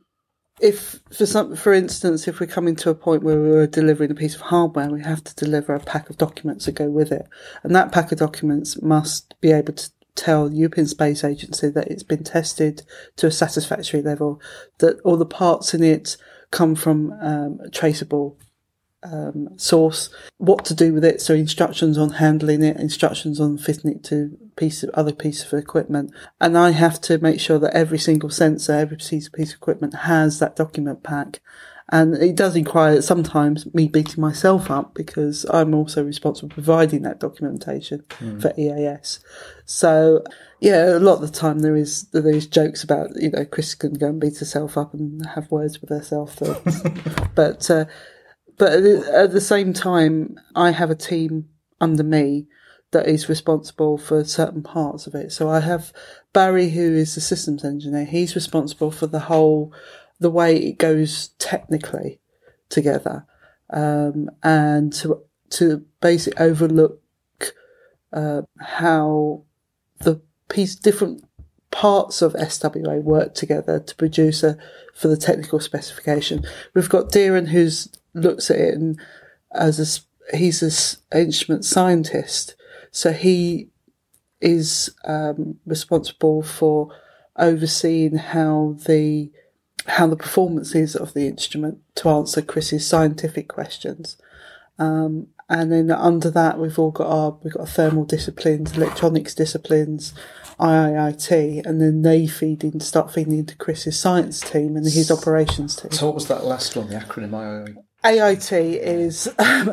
if 0.60 1.00
for 1.16 1.24
some, 1.24 1.54
for 1.56 1.72
instance, 1.72 2.26
if 2.28 2.40
we're 2.40 2.46
coming 2.46 2.74
to 2.76 2.90
a 2.90 2.94
point 2.94 3.22
where 3.22 3.38
we're 3.38 3.66
delivering 3.66 4.10
a 4.10 4.14
piece 4.14 4.34
of 4.34 4.40
hardware, 4.42 4.90
we 4.90 5.02
have 5.02 5.22
to 5.24 5.34
deliver 5.36 5.74
a 5.74 5.80
pack 5.80 6.10
of 6.10 6.18
documents 6.18 6.66
that 6.66 6.72
go 6.72 6.90
with 6.90 7.12
it, 7.12 7.26
and 7.62 7.74
that 7.76 7.92
pack 7.92 8.10
of 8.12 8.18
documents 8.18 8.80
must 8.82 9.34
be 9.40 9.52
able 9.52 9.72
to 9.74 9.90
tell 10.18 10.48
the 10.48 10.56
European 10.56 10.86
Space 10.86 11.24
Agency 11.24 11.68
that 11.70 11.88
it's 11.88 12.02
been 12.02 12.24
tested 12.24 12.82
to 13.16 13.26
a 13.26 13.30
satisfactory 13.30 14.02
level, 14.02 14.40
that 14.78 15.00
all 15.00 15.16
the 15.16 15.26
parts 15.26 15.74
in 15.74 15.82
it 15.82 16.16
come 16.50 16.74
from 16.74 17.12
um, 17.20 17.60
a 17.64 17.70
traceable 17.70 18.36
um, 19.02 19.56
source, 19.56 20.10
what 20.38 20.64
to 20.64 20.74
do 20.74 20.92
with 20.92 21.04
it. 21.04 21.20
So 21.20 21.34
instructions 21.34 21.96
on 21.96 22.10
handling 22.10 22.62
it, 22.62 22.76
instructions 22.76 23.40
on 23.40 23.58
fitting 23.58 23.92
it 23.92 24.04
to 24.04 24.36
piece 24.56 24.82
of 24.82 24.90
other 24.90 25.12
piece 25.12 25.44
of 25.44 25.58
equipment, 25.58 26.12
and 26.40 26.58
I 26.58 26.70
have 26.70 27.00
to 27.02 27.18
make 27.18 27.40
sure 27.40 27.58
that 27.60 27.74
every 27.74 27.98
single 27.98 28.30
sensor, 28.30 28.72
every 28.72 28.96
piece 28.96 29.28
of 29.28 29.34
equipment 29.54 29.94
has 29.94 30.38
that 30.38 30.56
document 30.56 31.02
pack. 31.02 31.40
And 31.90 32.14
it 32.16 32.36
does 32.36 32.54
require 32.54 33.00
sometimes 33.00 33.72
me 33.74 33.88
beating 33.88 34.20
myself 34.20 34.70
up 34.70 34.94
because 34.94 35.46
I'm 35.48 35.74
also 35.74 36.04
responsible 36.04 36.50
for 36.50 36.54
providing 36.54 37.02
that 37.02 37.18
documentation 37.18 38.04
for 38.40 38.52
EAS. 38.58 39.20
So 39.64 40.22
yeah, 40.60 40.96
a 40.96 41.00
lot 41.00 41.14
of 41.14 41.20
the 41.22 41.38
time 41.38 41.60
there 41.60 41.76
is 41.76 42.02
there 42.10 42.28
is 42.28 42.46
jokes 42.46 42.84
about 42.84 43.10
you 43.16 43.30
know 43.30 43.44
Chris 43.46 43.74
can 43.74 43.94
go 43.94 44.08
and 44.08 44.20
beat 44.20 44.38
herself 44.38 44.76
up 44.76 44.92
and 44.92 45.24
have 45.34 45.50
words 45.50 45.80
with 45.80 45.88
herself, 45.90 46.38
but 47.34 47.70
uh, 47.70 47.86
but 48.58 48.72
at 48.72 49.32
the 49.32 49.40
same 49.40 49.72
time, 49.72 50.38
I 50.54 50.72
have 50.72 50.90
a 50.90 50.96
team 50.96 51.48
under 51.80 52.02
me 52.02 52.48
that 52.90 53.06
is 53.06 53.28
responsible 53.28 53.98
for 53.98 54.24
certain 54.24 54.62
parts 54.62 55.06
of 55.06 55.14
it. 55.14 55.30
So 55.30 55.48
I 55.48 55.60
have 55.60 55.92
Barry, 56.32 56.70
who 56.70 56.94
is 56.94 57.14
the 57.14 57.20
systems 57.20 57.64
engineer. 57.64 58.04
He's 58.04 58.34
responsible 58.34 58.90
for 58.90 59.06
the 59.06 59.20
whole, 59.20 59.72
the 60.20 60.30
way 60.30 60.56
it 60.56 60.78
goes 60.78 61.28
technically 61.38 62.20
together, 62.68 63.26
um, 63.70 64.30
and 64.42 64.92
to 64.94 65.22
to 65.50 65.84
basically 66.00 66.38
overlook 66.44 67.00
uh, 68.12 68.42
how 68.60 69.42
the 70.00 70.20
piece 70.48 70.74
different 70.74 71.24
parts 71.70 72.22
of 72.22 72.32
SWA 72.34 73.02
work 73.02 73.34
together 73.34 73.78
to 73.78 73.94
produce 73.94 74.42
a 74.42 74.56
for 74.94 75.08
the 75.08 75.16
technical 75.16 75.60
specification. 75.60 76.44
We've 76.74 76.88
got 76.88 77.12
Deeran 77.12 77.48
who's 77.48 77.88
looks 78.14 78.50
at 78.50 78.58
it 78.58 78.74
and 78.74 78.98
as 79.52 79.78
a 79.78 80.36
he's 80.36 80.62
an 80.62 81.20
instrument 81.20 81.64
scientist, 81.64 82.54
so 82.90 83.12
he 83.12 83.68
is 84.40 84.94
um, 85.04 85.58
responsible 85.66 86.42
for 86.42 86.90
overseeing 87.36 88.16
how 88.16 88.76
the 88.86 89.30
how 89.88 90.06
the 90.06 90.16
performance 90.16 90.74
is 90.74 90.94
of 90.94 91.14
the 91.14 91.26
instrument 91.26 91.78
to 91.96 92.08
answer 92.08 92.42
Chris's 92.42 92.86
scientific 92.86 93.48
questions. 93.48 94.16
Um, 94.78 95.28
and 95.48 95.72
then 95.72 95.90
under 95.90 96.30
that, 96.30 96.58
we've 96.58 96.78
all 96.78 96.90
got 96.90 97.06
our 97.06 97.38
we've 97.42 97.54
got 97.54 97.68
thermal 97.68 98.04
disciplines, 98.04 98.76
electronics 98.76 99.34
disciplines, 99.34 100.12
AIT, 100.60 101.30
and 101.30 101.80
then 101.80 102.02
they 102.02 102.26
feed 102.26 102.64
in, 102.64 102.80
start 102.80 103.12
feeding 103.12 103.38
into 103.38 103.56
Chris's 103.56 103.98
science 103.98 104.40
team 104.40 104.76
and 104.76 104.84
his 104.84 105.10
operations 105.10 105.76
team. 105.76 105.90
So 105.90 106.06
what 106.06 106.14
was 106.14 106.28
that 106.28 106.44
last 106.44 106.76
one? 106.76 106.88
The 106.88 106.96
acronym 106.96 107.30
IOI. 107.30 107.76
AIT 108.04 108.52
is 108.52 109.26
um, 109.38 109.70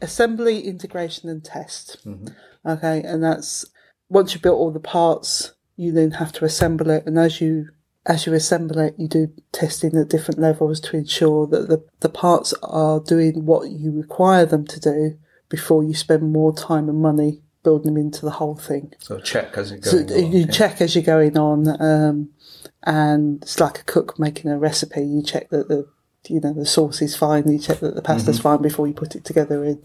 assembly, 0.00 0.60
integration, 0.60 1.28
and 1.28 1.42
test. 1.42 2.06
Okay, 2.66 3.02
and 3.02 3.22
that's 3.22 3.64
once 4.08 4.34
you've 4.34 4.42
built 4.42 4.58
all 4.58 4.70
the 4.70 4.80
parts, 4.80 5.52
you 5.76 5.90
then 5.90 6.12
have 6.12 6.32
to 6.32 6.44
assemble 6.44 6.90
it, 6.90 7.04
and 7.06 7.18
as 7.18 7.40
you 7.40 7.68
as 8.06 8.26
you 8.26 8.34
assemble 8.34 8.78
it, 8.78 8.94
you 8.98 9.08
do 9.08 9.32
testing 9.52 9.96
at 9.96 10.08
different 10.08 10.40
levels 10.40 10.78
to 10.80 10.96
ensure 10.96 11.46
that 11.46 11.68
the, 11.68 11.84
the 12.00 12.08
parts 12.08 12.52
are 12.62 13.00
doing 13.00 13.46
what 13.46 13.70
you 13.70 13.90
require 13.90 14.44
them 14.44 14.66
to 14.66 14.80
do 14.80 15.18
before 15.48 15.82
you 15.82 15.94
spend 15.94 16.32
more 16.32 16.54
time 16.54 16.88
and 16.88 17.00
money 17.00 17.40
building 17.62 17.94
them 17.94 17.96
into 17.96 18.24
the 18.24 18.32
whole 18.32 18.56
thing. 18.56 18.92
So 18.98 19.18
check 19.20 19.56
as 19.56 19.70
you 19.70 19.78
go. 19.78 19.90
So 19.90 19.98
along, 19.98 20.32
you 20.32 20.40
yeah. 20.40 20.46
check 20.46 20.80
as 20.80 20.94
you're 20.94 21.04
going 21.04 21.38
on, 21.38 21.80
um, 21.80 22.30
and 22.82 23.42
it's 23.42 23.58
like 23.58 23.80
a 23.80 23.84
cook 23.84 24.18
making 24.18 24.50
a 24.50 24.58
recipe. 24.58 25.02
You 25.02 25.22
check 25.22 25.48
that 25.48 25.68
the 25.68 25.88
you 26.28 26.40
know 26.40 26.52
the 26.52 26.66
sauce 26.66 27.00
is 27.02 27.16
fine. 27.16 27.50
You 27.50 27.58
check 27.58 27.80
that 27.80 27.94
the 27.94 28.02
pasta's 28.02 28.36
mm-hmm. 28.36 28.42
fine 28.42 28.62
before 28.62 28.86
you 28.86 28.94
put 28.94 29.16
it 29.16 29.24
together 29.24 29.64
in 29.64 29.82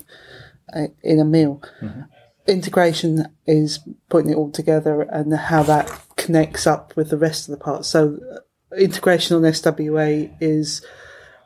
uh, 0.73 0.87
in 1.01 1.19
a 1.19 1.25
meal. 1.25 1.61
Mm-hmm. 1.81 2.01
Integration 2.49 3.27
is 3.45 3.79
putting 4.09 4.31
it 4.31 4.35
all 4.35 4.51
together 4.51 5.01
and 5.03 5.33
how 5.33 5.63
that 5.63 6.01
connects 6.17 6.65
up 6.65 6.95
with 6.95 7.09
the 7.09 7.17
rest 7.17 7.47
of 7.47 7.57
the 7.57 7.63
parts. 7.63 7.87
So 7.87 8.19
uh, 8.31 8.75
integration 8.75 9.37
on 9.37 9.43
SWA 9.43 10.35
is 10.41 10.85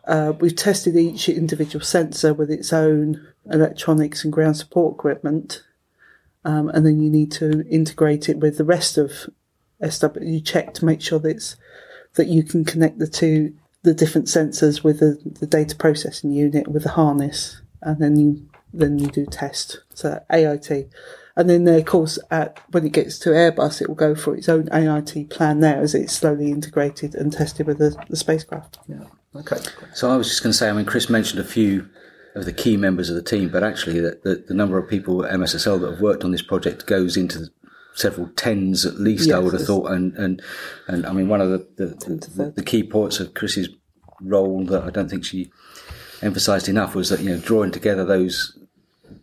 uh, 0.05 0.33
we've 0.39 0.55
tested 0.55 0.95
each 0.95 1.29
individual 1.29 1.83
sensor 1.83 2.33
with 2.33 2.49
its 2.49 2.73
own 2.73 3.25
electronics 3.51 4.23
and 4.23 4.33
ground 4.33 4.57
support 4.57 4.95
equipment 4.95 5.63
um, 6.45 6.69
and 6.69 6.85
then 6.85 7.01
you 7.01 7.09
need 7.09 7.31
to 7.33 7.65
integrate 7.69 8.29
it 8.29 8.39
with 8.39 8.57
the 8.57 8.63
rest 8.63 8.97
of 8.97 9.29
SW. 9.87 10.21
You 10.21 10.41
check 10.41 10.73
to 10.75 10.85
make 10.85 11.01
sure 11.01 11.19
that 11.19 11.29
it's 11.29 11.55
that 12.15 12.27
you 12.27 12.43
can 12.43 12.63
connect 12.63 12.99
the 12.99 13.07
two 13.07 13.53
the 13.81 13.93
different 13.93 14.27
sensors 14.27 14.83
with 14.83 14.99
the, 14.99 15.19
the 15.39 15.47
data 15.47 15.75
processing 15.75 16.31
unit 16.31 16.67
with 16.67 16.83
the 16.83 16.89
harness, 16.89 17.61
and 17.81 17.99
then 17.99 18.17
you 18.17 18.47
then 18.73 18.99
you 18.99 19.07
do 19.07 19.25
test. 19.25 19.79
So 19.93 20.23
AIT, 20.31 20.89
and 21.36 21.49
then 21.49 21.67
of 21.67 21.86
course 21.86 22.19
at 22.31 22.59
when 22.71 22.86
it 22.86 22.93
gets 22.93 23.19
to 23.19 23.29
Airbus, 23.29 23.81
it 23.81 23.88
will 23.88 23.95
go 23.95 24.15
for 24.15 24.36
its 24.36 24.49
own 24.49 24.69
AIT 24.71 25.29
plan 25.29 25.59
there 25.59 25.79
as 25.81 25.95
it's 25.95 26.13
slowly 26.13 26.51
integrated 26.51 27.15
and 27.15 27.31
tested 27.31 27.67
with 27.67 27.77
the, 27.77 27.95
the 28.09 28.17
spacecraft. 28.17 28.79
Yeah. 28.88 29.05
Okay. 29.36 29.57
So 29.93 30.12
I 30.12 30.17
was 30.17 30.27
just 30.27 30.43
going 30.43 30.51
to 30.51 30.57
say, 30.57 30.69
I 30.69 30.73
mean, 30.73 30.86
Chris 30.86 31.09
mentioned 31.09 31.39
a 31.39 31.43
few 31.43 31.89
of 32.36 32.45
the 32.45 32.53
key 32.53 32.77
members 32.77 33.09
of 33.09 33.15
the 33.15 33.23
team, 33.23 33.49
but 33.49 33.63
actually, 33.63 33.99
the, 33.99 34.19
the, 34.23 34.43
the 34.47 34.53
number 34.53 34.77
of 34.77 34.89
people 34.89 35.25
at 35.25 35.33
MSSL 35.33 35.79
that 35.81 35.91
have 35.91 36.01
worked 36.01 36.23
on 36.23 36.31
this 36.31 36.41
project 36.41 36.86
goes 36.86 37.17
into 37.17 37.47
several 37.95 38.27
tens 38.36 38.86
at 38.86 38.99
least. 38.99 39.31
I 39.31 39.39
would 39.39 39.53
have 39.53 39.65
thought, 39.65 39.91
and 39.91 40.15
and 40.15 40.41
and 40.88 41.05
I 41.05 41.13
mean, 41.13 41.27
one 41.27 41.41
of 41.41 41.49
the 41.49 41.67
the, 41.77 41.86
the, 42.36 42.51
the 42.55 42.63
key 42.63 42.83
points 42.83 43.19
of 43.19 43.33
Chris's 43.33 43.69
role 44.21 44.63
that 44.65 44.83
I 44.83 44.89
don't 44.89 45.09
think 45.09 45.25
she 45.25 45.51
emphasised 46.21 46.69
enough 46.69 46.95
was 46.95 47.09
that 47.09 47.19
you 47.19 47.29
know 47.29 47.39
drawing 47.39 47.71
together 47.71 48.05
those 48.05 48.57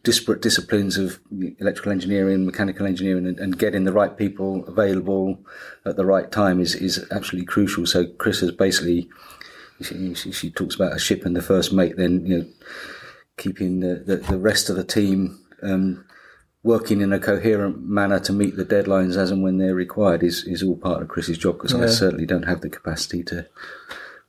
disparate 0.03 0.43
disciplines 0.43 0.97
of 0.97 1.21
electrical 1.59 1.93
engineering, 1.93 2.47
mechanical 2.47 2.87
engineering, 2.87 3.27
and, 3.27 3.39
and 3.39 3.59
getting 3.59 3.85
the 3.85 3.93
right 3.93 4.17
people 4.17 4.65
available 4.67 5.39
at 5.85 5.97
the 5.97 6.05
right 6.05 6.31
time 6.31 6.61
is, 6.61 6.75
is 6.75 7.07
absolutely 7.11 7.47
crucial. 7.47 7.87
So 7.87 8.07
Chris 8.07 8.41
has 8.41 8.53
basically, 8.53 9.09
she, 9.81 10.15
she, 10.15 10.33
she 10.33 10.51
talks 10.51 10.75
about 10.75 10.95
a 10.95 10.99
ship 10.99 11.25
and 11.25 11.37
the 11.37 11.43
first 11.43 11.73
mate, 11.73 11.97
then, 11.97 12.27
you 12.27 12.39
know, 12.39 12.47
keeping 13.37 13.81
the, 13.81 14.03
the, 14.07 14.17
the 14.17 14.39
rest 14.39 14.71
of 14.71 14.77
the 14.77 14.85
team, 14.85 15.39
um, 15.63 16.05
working 16.63 17.01
in 17.01 17.13
a 17.13 17.19
coherent 17.19 17.83
manner 17.83 18.21
to 18.21 18.33
meet 18.33 18.57
the 18.57 18.65
deadlines 18.65 19.17
as 19.17 19.31
and 19.31 19.43
when 19.43 19.59
they're 19.59 19.75
required 19.75 20.23
is, 20.23 20.45
is 20.45 20.63
all 20.63 20.77
part 20.77 21.01
of 21.01 21.09
Chris's 21.09 21.39
job 21.39 21.57
because 21.57 21.75
I 21.75 21.87
certainly 21.87 22.27
don't 22.27 22.43
have 22.43 22.61
the 22.61 22.69
capacity 22.69 23.23
to, 23.25 23.47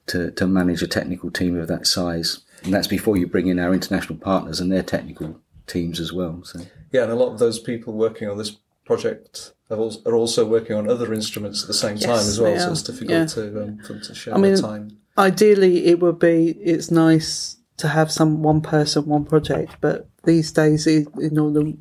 to, 0.07 0.31
to 0.31 0.47
manage 0.47 0.81
a 0.81 0.87
technical 0.87 1.29
team 1.29 1.59
of 1.59 1.67
that 1.67 1.85
size. 1.85 2.39
And 2.63 2.73
that's 2.73 2.87
before 2.87 3.17
you 3.17 3.27
bring 3.27 3.47
in 3.47 3.59
our 3.59 3.73
international 3.73 4.17
partners 4.17 4.59
and 4.59 4.71
their 4.71 4.83
technical 4.83 5.41
teams 5.71 5.99
as 5.99 6.11
well. 6.13 6.43
So 6.43 6.59
Yeah, 6.91 7.03
and 7.03 7.11
a 7.11 7.15
lot 7.15 7.31
of 7.33 7.39
those 7.39 7.59
people 7.59 7.93
working 7.93 8.27
on 8.29 8.37
this 8.37 8.51
project 8.85 9.53
have 9.69 9.79
al- 9.79 10.01
are 10.05 10.15
also 10.15 10.45
working 10.45 10.75
on 10.75 10.89
other 10.89 11.13
instruments 11.13 11.61
at 11.63 11.67
the 11.67 11.73
same 11.85 11.97
time 11.97 12.11
as 12.33 12.39
well. 12.39 12.59
So 12.59 12.71
it's 12.71 12.83
difficult 12.83 13.11
Yeah. 13.11 13.25
to 13.35 13.41
um, 13.63 13.77
for 13.85 13.93
them 13.93 14.01
to 14.03 14.15
share 14.15 14.33
I 14.35 14.37
mean, 14.37 14.53
their 14.53 14.61
time. 14.61 14.97
Ideally, 15.17 15.85
it 15.85 15.99
would 15.99 16.19
be 16.19 16.37
it's 16.73 16.91
nice 16.91 17.57
to 17.77 17.87
have 17.87 18.11
some 18.11 18.43
one 18.43 18.61
person, 18.61 19.05
one 19.05 19.25
project, 19.25 19.75
but 19.81 20.07
these 20.25 20.51
days, 20.51 20.87
i- 20.87 21.05
in 21.19 21.39
all 21.39 21.51
the 21.51 21.75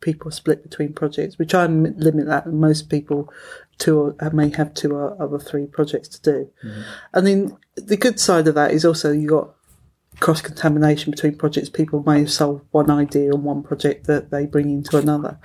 people 0.00 0.30
split 0.30 0.62
between 0.62 0.92
projects, 0.92 1.38
we 1.38 1.46
try 1.46 1.64
and 1.64 1.98
limit 2.02 2.26
that. 2.26 2.46
And 2.46 2.60
most 2.60 2.88
people 2.90 3.32
two 3.78 3.98
or 4.00 4.14
I 4.20 4.28
may 4.30 4.48
have 4.50 4.72
two 4.74 4.92
or 4.94 5.20
other 5.22 5.38
three 5.38 5.66
projects 5.66 6.08
to 6.08 6.20
do. 6.32 6.50
And 7.12 7.26
then 7.26 7.56
the 7.76 7.96
good 7.96 8.18
side 8.18 8.48
of 8.48 8.54
that 8.54 8.70
is 8.72 8.84
also 8.84 9.12
you 9.12 9.28
got 9.28 9.54
cross 10.20 10.40
contamination 10.40 11.10
between 11.10 11.36
projects. 11.36 11.68
People 11.68 12.02
may 12.06 12.20
have 12.20 12.30
solved 12.30 12.64
one 12.70 12.90
idea 12.90 13.32
on 13.32 13.42
one 13.44 13.62
project 13.62 14.06
that 14.06 14.30
they 14.30 14.46
bring 14.46 14.70
into 14.70 14.96
another. 14.96 15.38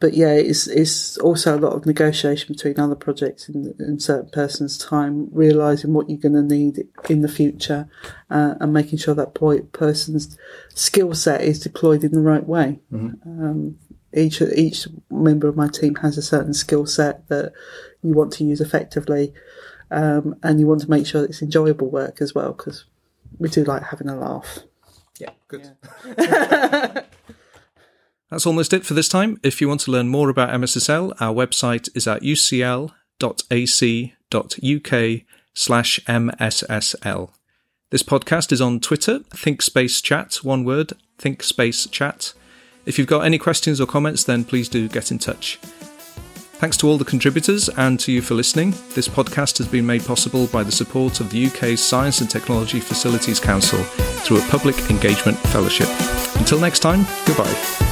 But 0.00 0.14
yeah, 0.14 0.32
it's 0.32 0.68
it's 0.68 1.18
also 1.18 1.56
a 1.56 1.60
lot 1.60 1.72
of 1.72 1.84
negotiation 1.84 2.54
between 2.54 2.78
other 2.78 2.94
projects 2.94 3.48
in, 3.48 3.74
in 3.80 3.98
certain 3.98 4.30
person's 4.30 4.78
time, 4.78 5.28
realizing 5.32 5.92
what 5.92 6.08
you're 6.08 6.20
going 6.20 6.34
to 6.34 6.42
need 6.42 6.86
in 7.08 7.22
the 7.22 7.28
future, 7.28 7.88
uh, 8.30 8.54
and 8.60 8.72
making 8.72 8.98
sure 8.98 9.14
that 9.16 9.34
person's 9.72 10.38
skill 10.72 11.14
set 11.14 11.40
is 11.40 11.58
deployed 11.58 12.04
in 12.04 12.12
the 12.12 12.20
right 12.20 12.46
way. 12.46 12.78
Um, 13.26 13.78
each 14.14 14.40
each 14.40 14.86
member 15.10 15.48
of 15.48 15.56
my 15.56 15.66
team 15.66 15.96
has 15.96 16.16
a 16.16 16.22
certain 16.22 16.54
skill 16.54 16.86
set 16.86 17.26
that 17.28 17.52
you 18.00 18.14
want 18.14 18.32
to 18.34 18.44
use 18.44 18.60
effectively, 18.60 19.34
um, 19.90 20.36
and 20.44 20.60
you 20.60 20.68
want 20.68 20.82
to 20.82 20.90
make 20.90 21.06
sure 21.06 21.22
that 21.22 21.30
it's 21.30 21.42
enjoyable 21.42 21.90
work 21.90 22.22
as 22.22 22.36
well 22.36 22.52
because 22.52 22.84
we 23.38 23.48
do 23.48 23.64
like 23.64 23.82
having 23.84 24.08
a 24.08 24.16
laugh. 24.16 24.60
Yeah, 25.18 25.30
good. 25.48 25.76
That's 28.30 28.46
almost 28.46 28.72
it 28.72 28.84
for 28.84 28.94
this 28.94 29.08
time. 29.08 29.40
If 29.42 29.60
you 29.60 29.68
want 29.68 29.80
to 29.82 29.90
learn 29.90 30.08
more 30.08 30.28
about 30.28 30.50
MSSL, 30.50 31.14
our 31.20 31.34
website 31.34 31.88
is 31.96 32.06
at 32.06 32.22
ucl.ac.uk 32.22 32.92
slash 35.54 36.00
MSSL. 36.06 37.30
This 37.90 38.02
podcast 38.02 38.52
is 38.52 38.60
on 38.60 38.80
Twitter, 38.80 39.20
ThinkSpace 39.20 40.02
Chat, 40.02 40.34
one 40.42 40.62
word, 40.64 40.92
ThinkSpace 41.18 41.90
Chat. 41.90 42.34
If 42.84 42.98
you've 42.98 43.08
got 43.08 43.24
any 43.24 43.38
questions 43.38 43.80
or 43.80 43.86
comments, 43.86 44.24
then 44.24 44.44
please 44.44 44.68
do 44.68 44.88
get 44.88 45.10
in 45.10 45.18
touch. 45.18 45.58
Thanks 46.58 46.76
to 46.78 46.88
all 46.88 46.98
the 46.98 47.04
contributors 47.04 47.68
and 47.68 48.00
to 48.00 48.10
you 48.10 48.20
for 48.20 48.34
listening. 48.34 48.74
This 48.92 49.06
podcast 49.06 49.58
has 49.58 49.68
been 49.68 49.86
made 49.86 50.04
possible 50.04 50.48
by 50.48 50.64
the 50.64 50.72
support 50.72 51.20
of 51.20 51.30
the 51.30 51.46
UK's 51.46 51.80
Science 51.80 52.20
and 52.20 52.28
Technology 52.28 52.80
Facilities 52.80 53.38
Council 53.38 53.80
through 54.24 54.38
a 54.38 54.48
public 54.48 54.76
engagement 54.90 55.38
fellowship. 55.38 55.88
Until 56.36 56.58
next 56.58 56.80
time, 56.80 57.06
goodbye. 57.26 57.87